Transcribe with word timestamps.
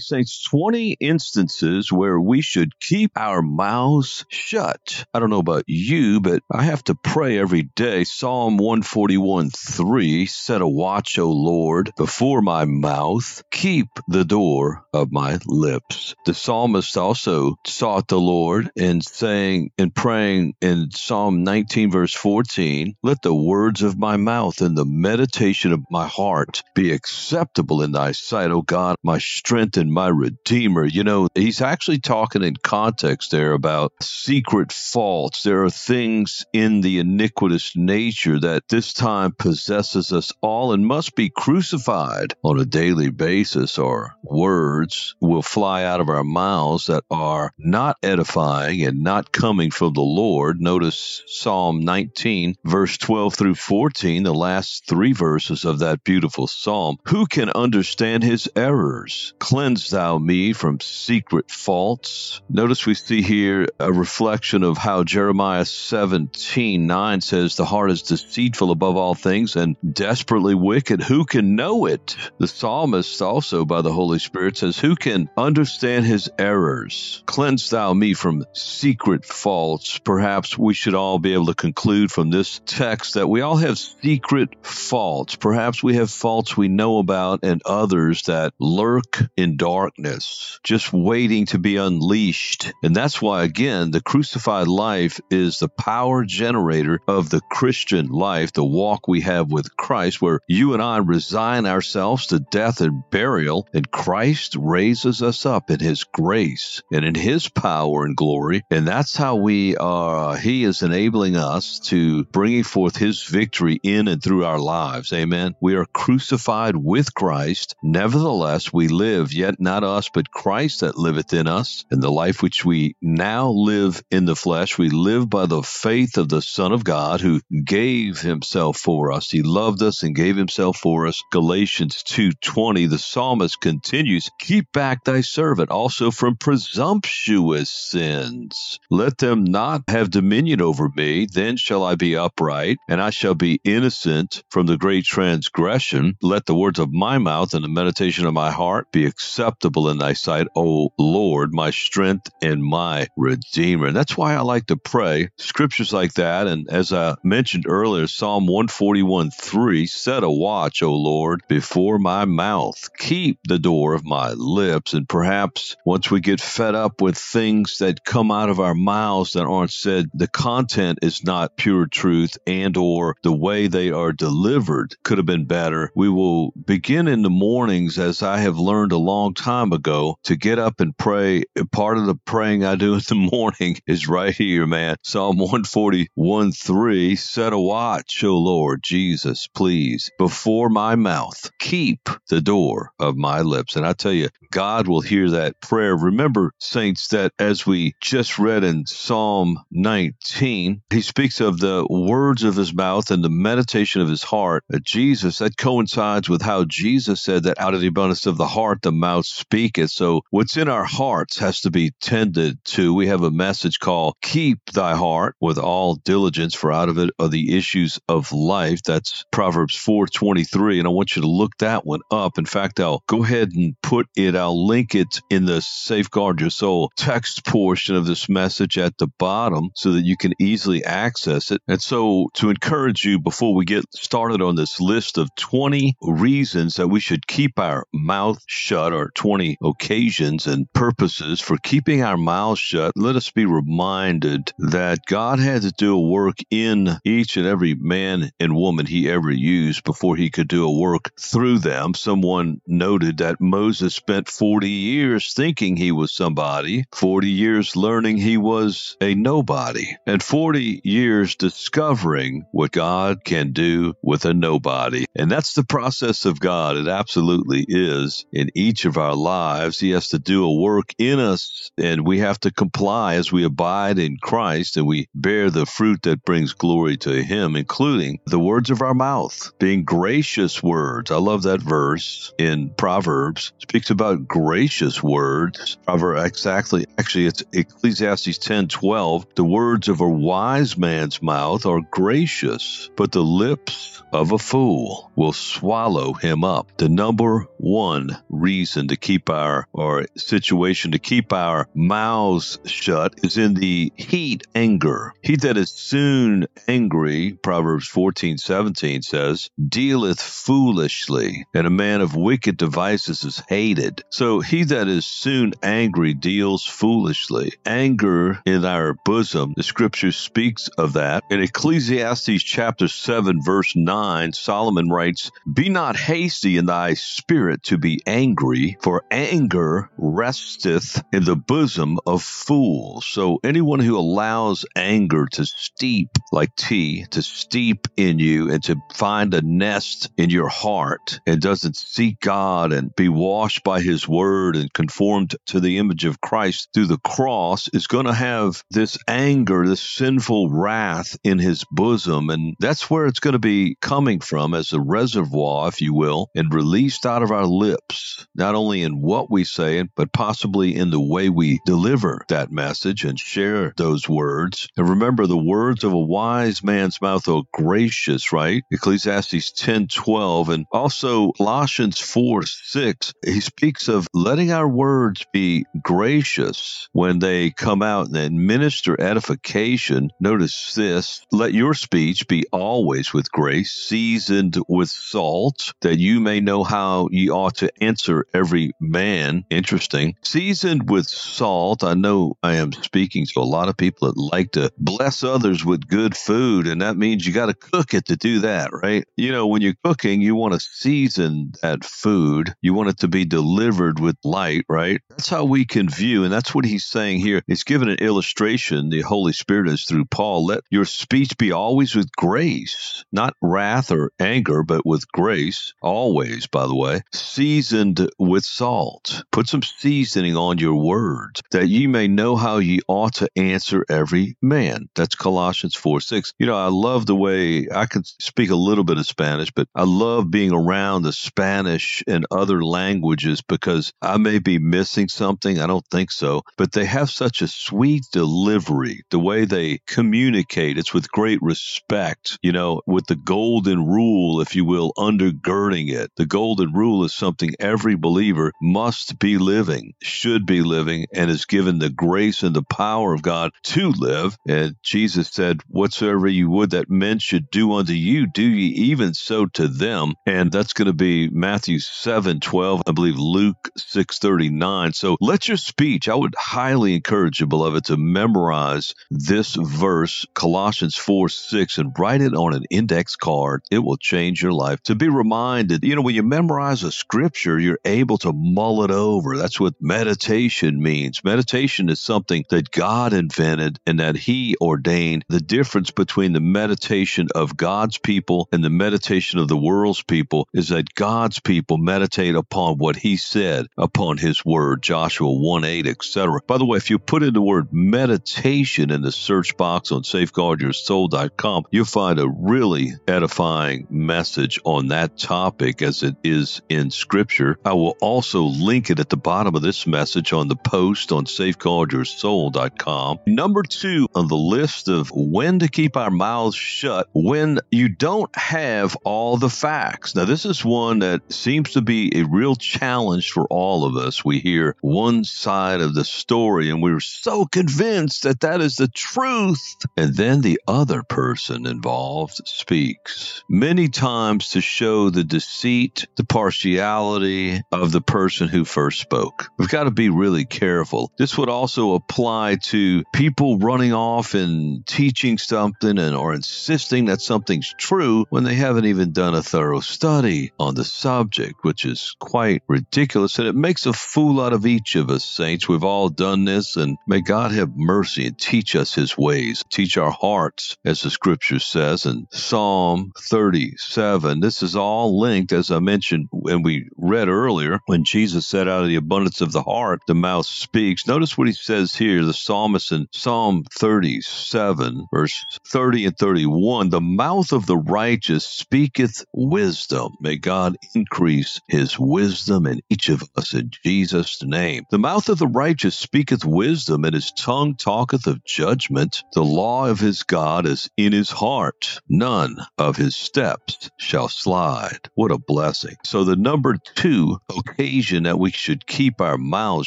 Saints, 0.00 0.44
20 0.50 0.96
instances 1.00 1.92
where 1.92 2.18
we 2.20 2.42
should 2.42 2.78
keep 2.80 3.12
our 3.16 3.42
mouths 3.42 4.24
shut. 4.28 5.04
I 5.14 5.20
don't 5.20 5.30
know 5.30 5.38
about 5.38 5.64
you, 5.66 6.20
but 6.20 6.42
I 6.50 6.64
have 6.64 6.84
to 6.84 6.94
pray 6.94 7.38
every 7.38 7.62
day. 7.62 8.04
Psalm 8.04 8.56
141 8.56 9.50
3 9.50 10.26
Set 10.26 10.62
a 10.62 10.68
watch, 10.68 11.18
O 11.18 11.30
Lord, 11.30 11.92
before 11.96 12.42
my 12.42 12.64
mouth, 12.64 13.42
keep 13.50 13.88
the 14.08 14.24
door 14.24 14.84
of 14.92 15.12
my 15.12 15.38
lips. 15.46 16.14
The 16.26 16.34
psalmist 16.34 16.96
also 16.96 17.56
sought 17.66 18.08
the 18.08 18.20
Lord 18.20 18.70
in 18.76 19.00
saying 19.00 19.70
and 19.78 19.94
praying 19.94 20.54
in 20.60 20.90
Psalm 20.90 21.44
19, 21.44 21.90
verse 21.90 22.14
14, 22.14 22.96
Let 23.02 23.22
the 23.22 23.34
words 23.34 23.82
of 23.82 23.98
my 23.98 24.16
mouth 24.16 24.60
and 24.60 24.76
the 24.76 24.84
meditation 24.84 25.72
of 25.72 25.84
my 25.90 26.06
heart 26.06 26.62
be 26.74 26.92
acceptable 26.92 27.82
in 27.82 27.92
thy 27.92 28.12
sight, 28.12 28.50
O 28.50 28.62
God, 28.62 28.96
my 29.02 29.18
strength 29.18 29.76
and 29.76 29.89
my 29.90 30.08
redeemer. 30.08 30.84
You 30.84 31.04
know, 31.04 31.28
he's 31.34 31.60
actually 31.60 31.98
talking 31.98 32.42
in 32.42 32.56
context 32.56 33.30
there 33.30 33.52
about 33.52 33.92
secret 34.02 34.72
faults. 34.72 35.42
There 35.42 35.64
are 35.64 35.70
things 35.70 36.44
in 36.52 36.80
the 36.80 36.98
iniquitous 36.98 37.76
nature 37.76 38.40
that 38.40 38.68
this 38.68 38.92
time 38.92 39.32
possesses 39.32 40.12
us 40.12 40.32
all 40.40 40.72
and 40.72 40.86
must 40.86 41.14
be 41.14 41.30
crucified 41.30 42.34
on 42.42 42.60
a 42.60 42.64
daily 42.64 43.10
basis, 43.10 43.78
or 43.78 44.14
words 44.22 45.14
will 45.20 45.42
fly 45.42 45.84
out 45.84 46.00
of 46.00 46.08
our 46.08 46.24
mouths 46.24 46.86
that 46.86 47.04
are 47.10 47.52
not 47.58 47.96
edifying 48.02 48.84
and 48.84 49.02
not 49.02 49.32
coming 49.32 49.70
from 49.70 49.92
the 49.92 50.00
Lord. 50.00 50.60
Notice 50.60 51.22
Psalm 51.26 51.84
19, 51.84 52.56
verse 52.64 52.96
12 52.98 53.34
through 53.34 53.54
14, 53.54 54.22
the 54.22 54.34
last 54.34 54.86
three 54.86 55.12
verses 55.12 55.64
of 55.64 55.80
that 55.80 56.04
beautiful 56.04 56.46
psalm. 56.46 56.96
Who 57.06 57.26
can 57.26 57.50
understand 57.50 58.22
his 58.22 58.48
errors? 58.54 59.34
Cleanse 59.38 59.79
thou 59.88 60.18
me 60.18 60.52
from 60.52 60.80
secret 60.80 61.50
faults. 61.50 62.42
Notice 62.50 62.84
we 62.84 62.94
see 62.94 63.22
here 63.22 63.68
a 63.78 63.90
reflection 63.90 64.62
of 64.62 64.76
how 64.76 65.04
Jeremiah 65.04 65.64
17 65.64 66.86
9 66.86 67.20
says, 67.22 67.56
The 67.56 67.64
heart 67.64 67.90
is 67.90 68.02
deceitful 68.02 68.70
above 68.70 68.96
all 68.98 69.14
things 69.14 69.56
and 69.56 69.76
desperately 69.90 70.54
wicked. 70.54 71.00
Who 71.00 71.24
can 71.24 71.56
know 71.56 71.86
it? 71.86 72.16
The 72.38 72.46
psalmist 72.46 73.22
also, 73.22 73.64
by 73.64 73.80
the 73.80 73.92
Holy 73.92 74.18
Spirit, 74.18 74.58
says, 74.58 74.78
Who 74.78 74.96
can 74.96 75.30
understand 75.36 76.04
his 76.04 76.30
errors? 76.38 77.22
Cleanse 77.24 77.70
thou 77.70 77.94
me 77.94 78.12
from 78.12 78.44
secret 78.52 79.24
faults. 79.24 79.98
Perhaps 79.98 80.58
we 80.58 80.74
should 80.74 80.94
all 80.94 81.18
be 81.18 81.32
able 81.32 81.46
to 81.46 81.54
conclude 81.54 82.12
from 82.12 82.30
this 82.30 82.60
text 82.66 83.14
that 83.14 83.28
we 83.28 83.40
all 83.40 83.56
have 83.56 83.78
secret 83.78 84.66
faults. 84.66 85.36
Perhaps 85.36 85.82
we 85.82 85.94
have 85.94 86.10
faults 86.10 86.56
we 86.56 86.68
know 86.68 86.98
about 86.98 87.40
and 87.44 87.62
others 87.64 88.22
that 88.24 88.52
lurk 88.58 89.22
in 89.36 89.56
darkness 89.56 89.69
darkness, 89.70 90.58
just 90.64 90.92
waiting 90.92 91.46
to 91.46 91.58
be 91.58 91.76
unleashed. 91.76 92.72
And 92.82 92.94
that's 92.94 93.22
why, 93.22 93.44
again, 93.44 93.92
the 93.92 94.02
crucified 94.02 94.66
life 94.66 95.20
is 95.30 95.58
the 95.58 95.68
power 95.68 96.24
generator 96.24 96.98
of 97.06 97.30
the 97.30 97.40
Christian 97.40 98.08
life, 98.08 98.52
the 98.52 98.64
walk 98.64 99.06
we 99.06 99.20
have 99.20 99.52
with 99.52 99.76
Christ, 99.76 100.20
where 100.20 100.40
you 100.48 100.74
and 100.74 100.82
I 100.82 100.98
resign 100.98 101.66
ourselves 101.66 102.26
to 102.28 102.40
death 102.40 102.80
and 102.80 103.04
burial, 103.10 103.68
and 103.72 103.88
Christ 103.88 104.56
raises 104.58 105.22
us 105.22 105.46
up 105.46 105.70
in 105.70 105.78
His 105.78 106.02
grace 106.02 106.82
and 106.92 107.04
in 107.04 107.14
His 107.14 107.48
power 107.48 108.04
and 108.04 108.16
glory. 108.16 108.64
And 108.72 108.88
that's 108.88 109.16
how 109.16 109.36
we 109.36 109.76
are, 109.76 110.36
He 110.36 110.64
is 110.64 110.82
enabling 110.82 111.36
us 111.36 111.78
to 111.90 112.24
bringing 112.24 112.64
forth 112.64 112.96
His 112.96 113.22
victory 113.22 113.78
in 113.84 114.08
and 114.08 114.20
through 114.20 114.44
our 114.44 114.58
lives. 114.58 115.12
Amen. 115.12 115.54
We 115.60 115.76
are 115.76 115.86
crucified 115.86 116.74
with 116.74 117.14
Christ. 117.14 117.76
Nevertheless, 117.84 118.72
we 118.72 118.88
live, 118.88 119.32
yet 119.32 119.49
not 119.58 119.80
not 119.80 119.84
us, 119.84 120.08
but 120.12 120.30
Christ 120.30 120.80
that 120.80 120.98
liveth 120.98 121.32
in 121.32 121.46
us. 121.46 121.84
And 121.90 122.02
the 122.02 122.10
life 122.10 122.42
which 122.42 122.64
we 122.64 122.96
now 123.00 123.50
live 123.50 124.02
in 124.10 124.24
the 124.24 124.34
flesh, 124.34 124.78
we 124.78 124.90
live 124.90 125.30
by 125.30 125.46
the 125.46 125.62
faith 125.62 126.18
of 126.18 126.28
the 126.28 126.42
Son 126.42 126.72
of 126.72 126.82
God 126.82 127.20
who 127.20 127.40
gave 127.64 128.20
himself 128.20 128.76
for 128.76 129.12
us. 129.12 129.30
He 129.30 129.42
loved 129.42 129.80
us 129.82 130.02
and 130.02 130.14
gave 130.14 130.36
himself 130.36 130.76
for 130.76 131.06
us. 131.06 131.22
Galatians 131.30 132.02
2.20, 132.02 132.90
the 132.90 132.98
psalmist 132.98 133.60
continues, 133.60 134.28
Keep 134.40 134.72
back 134.72 135.04
thy 135.04 135.20
servant 135.20 135.70
also 135.70 136.10
from 136.10 136.36
presumptuous 136.36 137.70
sins. 137.70 138.80
Let 138.90 139.18
them 139.18 139.44
not 139.44 139.82
have 139.88 140.10
dominion 140.10 140.60
over 140.60 140.88
me. 140.96 141.26
Then 141.32 141.56
shall 141.56 141.84
I 141.84 141.94
be 141.94 142.16
upright, 142.16 142.78
and 142.88 143.00
I 143.00 143.10
shall 143.10 143.34
be 143.34 143.60
innocent 143.64 144.42
from 144.50 144.66
the 144.66 144.76
great 144.76 145.04
transgression. 145.04 146.16
Let 146.22 146.46
the 146.46 146.56
words 146.56 146.80
of 146.80 146.92
my 146.92 147.18
mouth 147.18 147.54
and 147.54 147.62
the 147.62 147.68
meditation 147.68 148.26
of 148.26 148.34
my 148.34 148.50
heart 148.50 148.90
be 148.90 149.06
acceptable 149.06 149.39
acceptable 149.40 149.88
in 149.88 149.96
thy 149.96 150.12
sight, 150.12 150.46
O 150.54 150.92
Lord, 150.98 151.54
my 151.54 151.70
strength 151.70 152.30
and 152.42 152.62
my 152.62 153.08
redeemer. 153.16 153.86
And 153.86 153.96
that's 153.96 154.16
why 154.16 154.34
I 154.34 154.40
like 154.40 154.66
to 154.66 154.76
pray 154.76 155.30
scriptures 155.38 155.92
like 155.94 156.14
that. 156.14 156.46
And 156.46 156.68
as 156.68 156.92
I 156.92 157.16
mentioned 157.24 157.64
earlier, 157.66 158.06
Psalm 158.06 158.46
141 158.46 159.30
3 159.30 159.86
set 159.86 160.24
a 160.24 160.30
watch, 160.30 160.82
O 160.82 160.94
Lord, 160.94 161.40
before 161.48 161.98
my 161.98 162.26
mouth. 162.26 162.90
Keep 162.98 163.38
the 163.48 163.58
door 163.58 163.94
of 163.94 164.04
my 164.04 164.32
lips. 164.32 164.92
And 164.92 165.08
perhaps 165.08 165.76
once 165.86 166.10
we 166.10 166.20
get 166.20 166.40
fed 166.40 166.74
up 166.74 167.00
with 167.00 167.16
things 167.16 167.78
that 167.78 168.04
come 168.04 168.30
out 168.30 168.50
of 168.50 168.60
our 168.60 168.74
mouths 168.74 169.32
that 169.32 169.46
aren't 169.46 169.72
said, 169.72 170.10
the 170.12 170.28
content 170.28 170.98
is 171.00 171.24
not 171.24 171.56
pure 171.56 171.86
truth 171.86 172.36
and 172.46 172.76
or 172.76 173.16
the 173.22 173.32
way 173.32 173.68
they 173.68 173.90
are 173.90 174.12
delivered 174.12 174.96
could 175.02 175.16
have 175.16 175.26
been 175.26 175.46
better. 175.46 175.90
We 175.96 176.10
will 176.10 176.52
begin 176.52 177.08
in 177.08 177.22
the 177.22 177.30
mornings 177.30 177.98
as 177.98 178.22
I 178.22 178.38
have 178.38 178.58
learned 178.58 178.92
a 178.92 178.98
long 179.30 179.34
time 179.34 179.72
ago 179.72 180.16
to 180.24 180.36
get 180.36 180.58
up 180.58 180.80
and 180.80 180.96
pray. 180.96 181.44
Part 181.72 181.98
of 181.98 182.06
the 182.06 182.16
praying 182.24 182.64
I 182.64 182.74
do 182.74 182.94
in 182.94 183.00
the 183.00 183.14
morning 183.32 183.76
is 183.86 184.08
right 184.08 184.34
here, 184.34 184.66
man. 184.66 184.96
Psalm 185.02 185.38
141 185.38 186.52
3 186.52 187.16
Set 187.16 187.52
a 187.52 187.58
watch, 187.58 188.24
O 188.24 188.36
Lord 188.36 188.80
Jesus, 188.82 189.46
please, 189.46 190.10
before 190.18 190.68
my 190.68 190.96
mouth. 190.96 191.50
Keep 191.58 192.08
the 192.28 192.40
door 192.40 192.90
of 192.98 193.16
my 193.16 193.42
lips. 193.42 193.76
And 193.76 193.86
I 193.86 193.92
tell 193.92 194.12
you, 194.12 194.28
God 194.50 194.88
will 194.88 195.00
hear 195.00 195.30
that 195.30 195.60
prayer. 195.60 195.96
Remember, 195.96 196.52
saints, 196.58 197.08
that 197.08 197.32
as 197.38 197.64
we 197.66 197.94
just 198.00 198.38
read 198.38 198.64
in 198.64 198.86
Psalm 198.86 199.58
19, 199.70 200.82
he 200.90 201.00
speaks 201.02 201.40
of 201.40 201.60
the 201.60 201.86
words 201.88 202.42
of 202.42 202.56
his 202.56 202.74
mouth 202.74 203.10
and 203.10 203.22
the 203.22 203.30
meditation 203.30 204.00
of 204.00 204.08
his 204.08 204.22
heart. 204.22 204.64
Jesus, 204.82 205.38
that 205.38 205.56
coincides 205.56 206.28
with 206.28 206.42
how 206.42 206.64
Jesus 206.64 207.22
said 207.22 207.44
that 207.44 207.60
out 207.60 207.74
of 207.74 207.80
the 207.80 207.86
abundance 207.86 208.26
of 208.26 208.36
the 208.36 208.46
heart, 208.46 208.82
the 208.82 208.92
mouth 208.92 209.19
speak 209.22 209.78
it. 209.78 209.90
So 209.90 210.22
what's 210.30 210.56
in 210.56 210.68
our 210.68 210.84
hearts 210.84 211.38
has 211.38 211.62
to 211.62 211.70
be 211.70 211.92
tended 212.00 212.58
to. 212.66 212.94
We 212.94 213.08
have 213.08 213.22
a 213.22 213.30
message 213.30 213.78
called 213.78 214.14
Keep 214.22 214.72
Thy 214.72 214.94
Heart 214.94 215.36
with 215.40 215.58
All 215.58 215.96
Diligence, 215.96 216.54
for 216.54 216.72
out 216.72 216.88
of 216.88 216.98
it 216.98 217.10
are 217.18 217.28
the 217.28 217.56
issues 217.56 217.98
of 218.08 218.32
life. 218.32 218.82
That's 218.82 219.24
Proverbs 219.30 219.76
4.23. 219.76 220.78
And 220.78 220.86
I 220.86 220.90
want 220.90 221.16
you 221.16 221.22
to 221.22 221.28
look 221.28 221.56
that 221.58 221.84
one 221.84 222.00
up. 222.10 222.38
In 222.38 222.46
fact, 222.46 222.80
I'll 222.80 223.02
go 223.06 223.24
ahead 223.24 223.52
and 223.52 223.74
put 223.82 224.06
it, 224.16 224.36
I'll 224.36 224.66
link 224.66 224.94
it 224.94 225.20
in 225.30 225.46
the 225.46 225.60
Safeguard 225.60 226.40
Your 226.40 226.50
Soul 226.50 226.90
text 226.96 227.44
portion 227.44 227.96
of 227.96 228.06
this 228.06 228.28
message 228.28 228.78
at 228.78 228.98
the 228.98 229.08
bottom 229.18 229.70
so 229.74 229.92
that 229.92 230.04
you 230.04 230.16
can 230.16 230.32
easily 230.38 230.84
access 230.84 231.50
it. 231.50 231.62
And 231.68 231.80
so 231.80 232.28
to 232.34 232.50
encourage 232.50 233.04
you 233.04 233.18
before 233.18 233.54
we 233.54 233.64
get 233.64 233.84
started 233.94 234.42
on 234.42 234.56
this 234.56 234.80
list 234.80 235.18
of 235.18 235.34
20 235.36 235.96
reasons 236.02 236.76
that 236.76 236.88
we 236.88 237.00
should 237.00 237.26
keep 237.26 237.58
our 237.58 237.84
mouth 237.92 238.38
shut 238.46 238.92
or 238.92 239.09
our 239.10 239.22
20 239.22 239.58
occasions 239.64 240.46
and 240.46 240.72
purposes 240.72 241.40
for 241.40 241.56
keeping 241.56 242.02
our 242.02 242.16
mouths 242.16 242.60
shut, 242.60 242.92
let 242.96 243.16
us 243.16 243.30
be 243.30 243.44
reminded 243.44 244.52
that 244.58 245.00
God 245.06 245.40
had 245.40 245.62
to 245.62 245.72
do 245.72 245.96
a 245.96 246.08
work 246.08 246.38
in 246.50 246.88
each 247.04 247.36
and 247.36 247.46
every 247.46 247.74
man 247.74 248.30
and 248.38 248.54
woman 248.54 248.86
he 248.86 249.10
ever 249.10 249.30
used 249.30 249.82
before 249.82 250.16
he 250.16 250.30
could 250.30 250.46
do 250.48 250.64
a 250.64 250.78
work 250.78 251.10
through 251.18 251.58
them. 251.58 251.94
Someone 251.94 252.60
noted 252.66 253.18
that 253.18 253.40
Moses 253.40 253.94
spent 253.94 254.28
40 254.28 254.68
years 254.68 255.32
thinking 255.34 255.76
he 255.76 255.90
was 255.92 256.12
somebody, 256.12 256.84
40 256.92 257.28
years 257.28 257.74
learning 257.74 258.18
he 258.18 258.36
was 258.36 258.96
a 259.00 259.14
nobody, 259.14 259.96
and 260.06 260.22
40 260.22 260.82
years 260.84 261.34
discovering 261.34 262.44
what 262.52 262.70
God 262.70 263.24
can 263.24 263.52
do 263.52 263.94
with 264.02 264.24
a 264.24 264.34
nobody. 264.34 265.06
And 265.16 265.30
that's 265.30 265.54
the 265.54 265.64
process 265.64 266.26
of 266.26 266.38
God. 266.38 266.76
It 266.76 266.86
absolutely 266.86 267.64
is 267.66 268.24
in 268.32 268.50
each 268.54 268.84
of 268.84 268.96
our 269.00 269.16
lives. 269.16 269.80
He 269.80 269.90
has 269.90 270.10
to 270.10 270.18
do 270.18 270.44
a 270.44 270.54
work 270.54 270.94
in 270.98 271.18
us, 271.18 271.70
and 271.78 272.06
we 272.06 272.20
have 272.20 272.38
to 272.40 272.52
comply 272.52 273.14
as 273.14 273.32
we 273.32 273.44
abide 273.44 273.98
in 273.98 274.18
Christ 274.18 274.76
and 274.76 274.86
we 274.86 275.08
bear 275.14 275.50
the 275.50 275.66
fruit 275.66 276.02
that 276.02 276.24
brings 276.24 276.52
glory 276.52 276.96
to 276.98 277.22
Him, 277.22 277.56
including 277.56 278.20
the 278.26 278.38
words 278.38 278.70
of 278.70 278.82
our 278.82 278.94
mouth, 278.94 279.52
being 279.58 279.84
gracious 279.84 280.62
words. 280.62 281.10
I 281.10 281.16
love 281.16 281.42
that 281.44 281.60
verse 281.60 282.32
in 282.38 282.70
Proverbs. 282.70 283.52
It 283.56 283.62
speaks 283.62 283.90
about 283.90 284.28
gracious 284.28 285.02
words. 285.02 285.78
Proverbs 285.86 286.26
exactly 286.26 286.86
actually 286.98 287.26
it's 287.26 287.42
Ecclesiastes 287.52 288.38
10 288.38 288.68
12. 288.68 289.26
The 289.34 289.44
words 289.44 289.88
of 289.88 290.00
a 290.00 290.08
wise 290.08 290.76
man's 290.76 291.22
mouth 291.22 291.66
are 291.66 291.80
gracious, 291.90 292.90
but 292.96 293.12
the 293.12 293.22
lips 293.22 294.02
of 294.12 294.32
a 294.32 294.38
fool 294.38 295.10
will 295.16 295.32
swallow 295.32 296.12
him 296.12 296.44
up. 296.44 296.76
The 296.76 296.88
number 296.88 297.46
one 297.60 298.16
reason 298.30 298.88
to 298.88 298.96
keep 298.96 299.28
our 299.28 299.66
or 299.72 300.06
situation 300.16 300.92
to 300.92 300.98
keep 300.98 301.32
our 301.32 301.68
mouths 301.74 302.58
shut 302.64 303.14
is 303.22 303.36
in 303.36 303.54
the 303.54 303.92
heat 303.96 304.46
anger. 304.54 305.12
He 305.22 305.36
that 305.36 305.56
is 305.56 305.70
soon 305.70 306.46
angry, 306.66 307.38
Proverbs 307.42 307.86
14 307.86 308.38
17 308.38 309.02
says, 309.02 309.50
dealeth 309.68 310.20
foolishly, 310.20 311.44
and 311.54 311.66
a 311.66 311.70
man 311.70 312.00
of 312.00 312.16
wicked 312.16 312.56
devices 312.56 313.24
is 313.24 313.42
hated. 313.48 314.02
So 314.10 314.40
he 314.40 314.64
that 314.64 314.88
is 314.88 315.04
soon 315.04 315.52
angry 315.62 316.14
deals 316.14 316.64
foolishly. 316.64 317.52
Anger 317.66 318.40
in 318.46 318.64
our 318.64 318.96
bosom, 319.04 319.52
the 319.56 319.62
scripture 319.62 320.12
speaks 320.12 320.68
of 320.78 320.94
that. 320.94 321.24
In 321.30 321.42
Ecclesiastes 321.42 322.42
chapter 322.42 322.88
7, 322.88 323.42
verse 323.42 323.74
9, 323.76 324.32
Solomon 324.32 324.88
writes, 324.88 325.30
Be 325.52 325.68
not 325.68 325.96
hasty 325.96 326.56
in 326.56 326.66
thy 326.66 326.94
spirit 326.94 327.49
to 327.64 327.78
be 327.78 328.00
angry, 328.06 328.76
for 328.82 329.04
anger 329.10 329.90
resteth 329.96 331.02
in 331.12 331.24
the 331.24 331.36
bosom 331.36 331.98
of 332.06 332.22
fools. 332.22 333.06
So 333.06 333.38
anyone 333.44 333.80
who 333.80 333.98
allows 333.98 334.64
anger 334.76 335.26
to 335.32 335.44
steep 335.44 336.08
like 336.32 336.54
tea, 336.56 337.06
to 337.10 337.22
steep 337.22 337.88
in 337.96 338.18
you 338.18 338.50
and 338.50 338.62
to 338.64 338.76
find 338.94 339.34
a 339.34 339.42
nest 339.42 340.10
in 340.16 340.30
your 340.30 340.48
heart 340.48 341.20
and 341.26 341.40
doesn't 341.40 341.76
seek 341.76 342.20
God 342.20 342.72
and 342.72 342.94
be 342.94 343.08
washed 343.08 343.64
by 343.64 343.80
his 343.80 344.06
word 344.06 344.56
and 344.56 344.72
conformed 344.72 345.34
to 345.46 345.60
the 345.60 345.78
image 345.78 346.04
of 346.04 346.20
Christ 346.20 346.68
through 346.74 346.86
the 346.86 346.98
cross 346.98 347.68
is 347.72 347.86
going 347.86 348.06
to 348.06 348.12
have 348.12 348.62
this 348.70 348.98
anger, 349.08 349.66
this 349.66 349.80
sinful 349.80 350.50
wrath 350.50 351.18
in 351.24 351.38
his 351.38 351.64
bosom. 351.70 352.30
And 352.30 352.54
that's 352.60 352.90
where 352.90 353.06
it's 353.06 353.20
going 353.20 353.32
to 353.32 353.38
be 353.38 353.76
coming 353.80 354.20
from 354.20 354.54
as 354.54 354.72
a 354.72 354.80
reservoir, 354.80 355.68
if 355.68 355.80
you 355.80 355.94
will, 355.94 356.30
and 356.34 356.52
released 356.52 357.06
out 357.06 357.22
of 357.22 357.30
our 357.30 357.39
lips, 357.46 358.26
not 358.34 358.54
only 358.54 358.82
in 358.82 359.00
what 359.00 359.30
we 359.30 359.44
say, 359.44 359.82
but 359.96 360.12
possibly 360.12 360.74
in 360.74 360.90
the 360.90 361.00
way 361.00 361.28
we 361.28 361.60
deliver 361.66 362.24
that 362.28 362.52
message 362.52 363.04
and 363.04 363.18
share 363.18 363.72
those 363.76 364.08
words. 364.08 364.68
And 364.76 364.88
remember, 364.88 365.26
the 365.26 365.36
words 365.36 365.84
of 365.84 365.92
a 365.92 365.98
wise 365.98 366.62
man's 366.62 367.00
mouth 367.00 367.28
are 367.28 367.42
gracious, 367.52 368.32
right? 368.32 368.62
Ecclesiastes 368.70 369.52
10 369.52 369.88
12, 369.88 370.48
and 370.50 370.66
also 370.72 371.32
Colossians 371.32 371.98
4 371.98 372.44
6. 372.44 373.12
He 373.24 373.40
speaks 373.40 373.88
of 373.88 374.06
letting 374.14 374.52
our 374.52 374.68
words 374.68 375.24
be 375.32 375.66
gracious 375.82 376.88
when 376.92 377.18
they 377.18 377.50
come 377.50 377.82
out 377.82 378.08
and 378.14 378.46
minister 378.46 379.00
edification. 379.00 380.10
Notice 380.20 380.74
this 380.74 381.22
let 381.32 381.54
your 381.54 381.74
speech 381.74 382.28
be 382.28 382.44
always 382.52 383.12
with 383.12 383.30
grace, 383.32 383.72
seasoned 383.72 384.58
with 384.68 384.88
salt, 384.90 385.72
that 385.82 385.98
you 385.98 386.20
may 386.20 386.40
know 386.40 386.64
how 386.64 387.08
ye 387.10 387.29
ought 387.30 387.56
to 387.56 387.72
answer 387.82 388.26
every 388.34 388.72
man. 388.80 389.44
Interesting. 389.50 390.16
Seasoned 390.22 390.90
with 390.90 391.06
salt. 391.06 391.84
I 391.84 391.94
know 391.94 392.36
I 392.42 392.56
am 392.56 392.72
speaking 392.72 393.26
to 393.26 393.40
a 393.40 393.42
lot 393.42 393.68
of 393.68 393.76
people 393.76 394.08
that 394.08 394.18
like 394.18 394.52
to 394.52 394.72
bless 394.78 395.22
others 395.22 395.64
with 395.64 395.88
good 395.88 396.16
food, 396.16 396.66
and 396.66 396.82
that 396.82 396.96
means 396.96 397.26
you 397.26 397.32
got 397.32 397.46
to 397.46 397.54
cook 397.54 397.94
it 397.94 398.06
to 398.06 398.16
do 398.16 398.40
that, 398.40 398.70
right? 398.72 399.04
You 399.16 399.32
know, 399.32 399.46
when 399.46 399.62
you're 399.62 399.74
cooking, 399.84 400.20
you 400.20 400.34
want 400.34 400.54
to 400.54 400.60
season 400.60 401.52
that 401.62 401.84
food. 401.84 402.54
You 402.60 402.74
want 402.74 402.90
it 402.90 402.98
to 402.98 403.08
be 403.08 403.24
delivered 403.24 404.00
with 404.00 404.16
light, 404.24 404.64
right? 404.68 405.00
That's 405.10 405.28
how 405.28 405.44
we 405.44 405.64
can 405.64 405.88
view, 405.88 406.24
and 406.24 406.32
that's 406.32 406.54
what 406.54 406.64
he's 406.64 406.84
saying 406.84 407.20
here. 407.20 407.42
He's 407.46 407.64
given 407.64 407.88
an 407.88 407.98
illustration. 407.98 408.90
The 408.90 409.02
Holy 409.02 409.32
Spirit 409.32 409.68
is 409.68 409.84
through 409.84 410.06
Paul. 410.06 410.46
Let 410.46 410.60
your 410.70 410.84
speech 410.84 411.36
be 411.38 411.52
always 411.52 411.94
with 411.94 412.10
grace, 412.12 413.04
not 413.12 413.34
wrath 413.40 413.90
or 413.90 414.12
anger, 414.18 414.62
but 414.62 414.84
with 414.84 415.10
grace. 415.12 415.74
Always, 415.82 416.46
by 416.46 416.66
the 416.66 416.74
way, 416.74 417.02
seasoned 417.20 418.10
with 418.18 418.44
salt. 418.44 419.22
Put 419.32 419.48
some 419.48 419.62
seasoning 419.62 420.36
on 420.36 420.58
your 420.58 420.74
words, 420.74 421.42
that 421.52 421.68
ye 421.68 421.86
may 421.86 422.08
know 422.08 422.36
how 422.36 422.58
ye 422.58 422.80
ought 422.88 423.14
to 423.16 423.28
answer 423.36 423.84
every 423.88 424.36
man. 424.42 424.88
That's 424.94 425.14
Colossians 425.14 425.74
4 425.74 426.00
6. 426.00 426.32
You 426.38 426.46
know, 426.46 426.56
I 426.56 426.68
love 426.68 427.06
the 427.06 427.14
way 427.16 427.68
I 427.74 427.86
can 427.86 428.04
speak 428.04 428.50
a 428.50 428.56
little 428.56 428.84
bit 428.84 428.98
of 428.98 429.06
Spanish, 429.06 429.50
but 429.50 429.68
I 429.74 429.84
love 429.84 430.30
being 430.30 430.52
around 430.52 431.02
the 431.02 431.12
Spanish 431.12 432.02
and 432.06 432.26
other 432.30 432.64
languages 432.64 433.42
because 433.42 433.92
I 434.02 434.16
may 434.16 434.38
be 434.38 434.58
missing 434.58 435.08
something. 435.08 435.60
I 435.60 435.66
don't 435.66 435.86
think 435.90 436.10
so, 436.10 436.42
but 436.56 436.72
they 436.72 436.84
have 436.84 437.10
such 437.10 437.42
a 437.42 437.48
sweet 437.48 438.04
delivery. 438.12 439.02
The 439.10 439.18
way 439.18 439.44
they 439.44 439.78
communicate, 439.86 440.78
it's 440.78 440.94
with 440.94 441.10
great 441.10 441.40
respect, 441.42 442.38
you 442.42 442.52
know, 442.52 442.82
with 442.86 443.06
the 443.06 443.16
golden 443.16 443.86
rule, 443.86 444.40
if 444.40 444.56
you 444.56 444.64
will, 444.64 444.92
undergirding 444.96 445.90
it. 445.92 446.10
The 446.16 446.26
golden 446.26 446.72
rule 446.72 447.04
is 447.04 447.09
something 447.10 447.54
every 447.58 447.96
believer 447.96 448.52
must 448.60 449.18
be 449.18 449.38
living, 449.38 449.94
should 450.02 450.46
be 450.46 450.62
living, 450.62 451.06
and 451.14 451.30
is 451.30 451.46
given 451.46 451.78
the 451.78 451.90
grace 451.90 452.42
and 452.42 452.54
the 452.54 452.62
power 452.62 453.14
of 453.14 453.22
God 453.22 453.52
to 453.64 453.90
live. 453.90 454.36
And 454.48 454.76
Jesus 454.82 455.28
said, 455.30 455.60
Whatsoever 455.68 456.28
you 456.28 456.50
would 456.50 456.70
that 456.70 456.90
men 456.90 457.18
should 457.18 457.50
do 457.50 457.72
unto 457.74 457.92
you, 457.92 458.26
do 458.26 458.42
ye 458.42 458.68
even 458.90 459.14
so 459.14 459.46
to 459.46 459.68
them. 459.68 460.14
And 460.26 460.52
that's 460.52 460.72
going 460.72 460.86
to 460.86 460.92
be 460.92 461.28
Matthew 461.30 461.78
7 461.78 462.40
12, 462.40 462.82
I 462.86 462.92
believe 462.92 463.18
Luke 463.18 463.70
6 463.76 464.18
39. 464.18 464.92
So 464.92 465.16
let 465.20 465.48
your 465.48 465.56
speech, 465.56 466.08
I 466.08 466.14
would 466.14 466.34
highly 466.38 466.94
encourage 466.94 467.40
you, 467.40 467.46
beloved, 467.46 467.86
to 467.86 467.96
memorize 467.96 468.94
this 469.10 469.54
verse, 469.54 470.26
Colossians 470.34 470.96
4 470.96 471.28
6, 471.28 471.78
and 471.78 471.92
write 471.98 472.20
it 472.22 472.34
on 472.34 472.54
an 472.54 472.64
index 472.70 473.16
card. 473.16 473.62
It 473.70 473.78
will 473.78 473.96
change 473.96 474.42
your 474.42 474.52
life. 474.52 474.82
To 474.84 474.94
be 474.94 475.08
reminded, 475.08 475.84
you 475.84 475.96
know, 475.96 476.02
when 476.02 476.14
you 476.14 476.22
memorize 476.22 476.82
a 476.82 476.89
scripture, 476.90 477.58
you're 477.58 477.78
able 477.84 478.18
to 478.18 478.32
mull 478.32 478.84
it 478.84 478.90
over. 478.90 479.36
That's 479.36 479.60
what 479.60 479.74
meditation 479.80 480.82
means. 480.82 481.22
Meditation 481.24 481.88
is 481.88 482.00
something 482.00 482.44
that 482.50 482.70
God 482.70 483.12
invented 483.12 483.78
and 483.86 484.00
that 484.00 484.16
He 484.16 484.56
ordained. 484.60 485.24
The 485.28 485.40
difference 485.40 485.90
between 485.90 486.32
the 486.32 486.40
meditation 486.40 487.28
of 487.34 487.56
God's 487.56 487.98
people 487.98 488.48
and 488.52 488.64
the 488.64 488.70
meditation 488.70 489.38
of 489.38 489.48
the 489.48 489.56
world's 489.56 490.02
people 490.02 490.48
is 490.54 490.68
that 490.68 490.94
God's 490.94 491.40
people 491.40 491.78
meditate 491.78 492.34
upon 492.34 492.78
what 492.78 492.96
He 492.96 493.16
said, 493.16 493.66
upon 493.76 494.16
His 494.18 494.44
word, 494.44 494.82
Joshua 494.82 495.32
1 495.32 495.64
8, 495.64 495.86
etc. 495.86 496.40
By 496.46 496.58
the 496.58 496.64
way, 496.64 496.78
if 496.78 496.90
you 496.90 496.98
put 496.98 497.22
in 497.22 497.34
the 497.34 497.42
word 497.42 497.68
meditation 497.72 498.90
in 498.90 499.02
the 499.02 499.12
search 499.12 499.56
box 499.56 499.92
on 499.92 500.02
safeguardyoursoul.com, 500.02 501.64
you'll 501.70 501.84
find 501.84 502.18
a 502.18 502.28
really 502.28 502.92
edifying 503.06 503.86
message 503.90 504.58
on 504.64 504.88
that 504.88 505.18
topic 505.18 505.82
as 505.82 506.02
it 506.02 506.16
is 506.24 506.62
in 506.68 506.79
Scripture. 506.88 507.58
I 507.66 507.74
will 507.74 507.96
also 508.00 508.44
link 508.44 508.88
it 508.88 508.98
at 508.98 509.10
the 509.10 509.18
bottom 509.18 509.54
of 509.54 509.60
this 509.60 509.86
message 509.86 510.32
on 510.32 510.48
the 510.48 510.56
post 510.56 511.12
on 511.12 511.26
safeguardyoursoul.com. 511.26 513.18
Number 513.26 513.62
two 513.62 514.08
on 514.14 514.28
the 514.28 514.36
list 514.36 514.88
of 514.88 515.10
when 515.12 515.58
to 515.58 515.68
keep 515.68 515.98
our 515.98 516.10
mouths 516.10 516.56
shut 516.56 517.08
when 517.12 517.58
you 517.70 517.88
don't 517.90 518.34
have 518.36 518.96
all 519.04 519.36
the 519.36 519.50
facts. 519.50 520.14
Now, 520.14 520.24
this 520.24 520.46
is 520.46 520.64
one 520.64 521.00
that 521.00 521.30
seems 521.30 521.72
to 521.72 521.82
be 521.82 522.18
a 522.18 522.24
real 522.24 522.56
challenge 522.56 523.32
for 523.32 523.46
all 523.48 523.84
of 523.84 523.96
us. 523.96 524.24
We 524.24 524.38
hear 524.38 524.76
one 524.80 525.24
side 525.24 525.80
of 525.80 525.94
the 525.94 526.04
story 526.04 526.70
and 526.70 526.80
we're 526.80 527.00
so 527.00 527.44
convinced 527.44 528.22
that 528.22 528.40
that 528.40 528.60
is 528.60 528.76
the 528.76 528.88
truth. 528.88 529.76
And 529.96 530.14
then 530.14 530.40
the 530.40 530.60
other 530.66 531.02
person 531.02 531.66
involved 531.66 532.40
speaks. 532.46 533.42
Many 533.48 533.88
times 533.88 534.50
to 534.50 534.60
show 534.60 535.10
the 535.10 535.24
deceit, 535.24 536.06
the 536.16 536.24
partiality 536.24 536.69
of 536.78 537.92
the 537.92 538.00
person 538.00 538.48
who 538.48 538.64
first 538.64 539.00
spoke. 539.00 539.48
We've 539.58 539.68
got 539.68 539.84
to 539.84 539.90
be 539.90 540.08
really 540.08 540.44
careful. 540.44 541.12
This 541.18 541.36
would 541.38 541.48
also 541.48 541.94
apply 541.94 542.56
to 542.64 543.02
people 543.12 543.58
running 543.58 543.92
off 543.92 544.34
and 544.34 544.86
teaching 544.86 545.38
something 545.38 545.98
and 545.98 546.14
or 546.14 546.34
insisting 546.34 547.06
that 547.06 547.20
something's 547.20 547.74
true 547.78 548.26
when 548.30 548.44
they 548.44 548.54
haven't 548.54 548.86
even 548.86 549.12
done 549.12 549.34
a 549.34 549.42
thorough 549.42 549.80
study 549.80 550.52
on 550.58 550.74
the 550.74 550.84
subject, 550.84 551.62
which 551.62 551.84
is 551.84 552.14
quite 552.18 552.62
ridiculous. 552.68 553.38
And 553.38 553.48
it 553.48 553.54
makes 553.54 553.86
a 553.86 553.92
fool 553.92 554.40
out 554.40 554.52
of 554.52 554.66
each 554.66 554.96
of 554.96 555.10
us, 555.10 555.24
saints. 555.24 555.68
We've 555.68 555.84
all 555.84 556.08
done 556.08 556.44
this, 556.44 556.76
and 556.76 556.98
may 557.06 557.20
God 557.20 557.52
have 557.52 557.76
mercy 557.76 558.26
and 558.26 558.38
teach 558.38 558.76
us 558.76 558.94
his 558.94 559.16
ways, 559.16 559.64
teach 559.70 559.96
our 559.96 560.10
hearts, 560.10 560.76
as 560.84 561.02
the 561.02 561.10
scripture 561.10 561.58
says 561.58 562.06
in 562.06 562.26
Psalm 562.30 563.12
37. 563.18 564.40
This 564.40 564.62
is 564.62 564.76
all 564.76 565.20
linked, 565.20 565.52
as 565.52 565.70
I 565.70 565.78
mentioned, 565.78 566.28
we 566.64 566.88
read 566.96 567.28
earlier, 567.28 567.80
when 567.86 568.04
Jesus 568.04 568.46
said, 568.46 568.68
Out 568.68 568.82
of 568.82 568.88
the 568.88 568.96
abundance 568.96 569.40
of 569.40 569.52
the 569.52 569.62
heart, 569.62 570.02
the 570.06 570.14
mouth 570.14 570.46
speaks. 570.46 571.06
Notice 571.06 571.38
what 571.38 571.48
he 571.48 571.54
says 571.54 571.94
here, 571.94 572.24
the 572.24 572.34
psalmist 572.34 572.92
in 572.92 573.08
Psalm 573.12 573.64
37, 573.72 575.06
verse 575.12 575.44
30 575.68 576.06
and 576.06 576.18
31 576.18 576.90
The 576.90 577.00
mouth 577.00 577.52
of 577.52 577.66
the 577.66 577.78
righteous 577.78 578.44
speaketh 578.46 579.24
wisdom. 579.34 580.14
May 580.20 580.36
God 580.38 580.76
increase 580.94 581.60
his 581.68 581.98
wisdom 581.98 582.66
in 582.66 582.80
each 582.90 583.08
of 583.10 583.22
us 583.36 583.54
in 583.54 583.70
Jesus' 583.84 584.42
name. 584.42 584.84
The 584.90 584.98
mouth 584.98 585.28
of 585.28 585.38
the 585.38 585.48
righteous 585.48 585.96
speaketh 585.96 586.44
wisdom, 586.44 587.04
and 587.04 587.14
his 587.14 587.32
tongue 587.32 587.76
talketh 587.76 588.26
of 588.26 588.44
judgment. 588.44 589.22
The 589.34 589.44
law 589.44 589.86
of 589.86 590.00
his 590.00 590.24
God 590.24 590.66
is 590.66 590.90
in 590.96 591.12
his 591.12 591.30
heart. 591.30 592.00
None 592.08 592.56
of 592.78 592.96
his 592.96 593.16
steps 593.16 593.90
shall 593.98 594.28
slide. 594.28 595.00
What 595.14 595.32
a 595.32 595.38
blessing. 595.38 595.96
So, 596.04 596.24
the 596.24 596.36
number 596.50 596.76
two 596.96 597.38
occasion 597.48 598.24
that 598.24 598.36
we 598.36 598.50
should 598.50 598.84
keep 598.84 599.20
our 599.20 599.38
mouths 599.38 599.86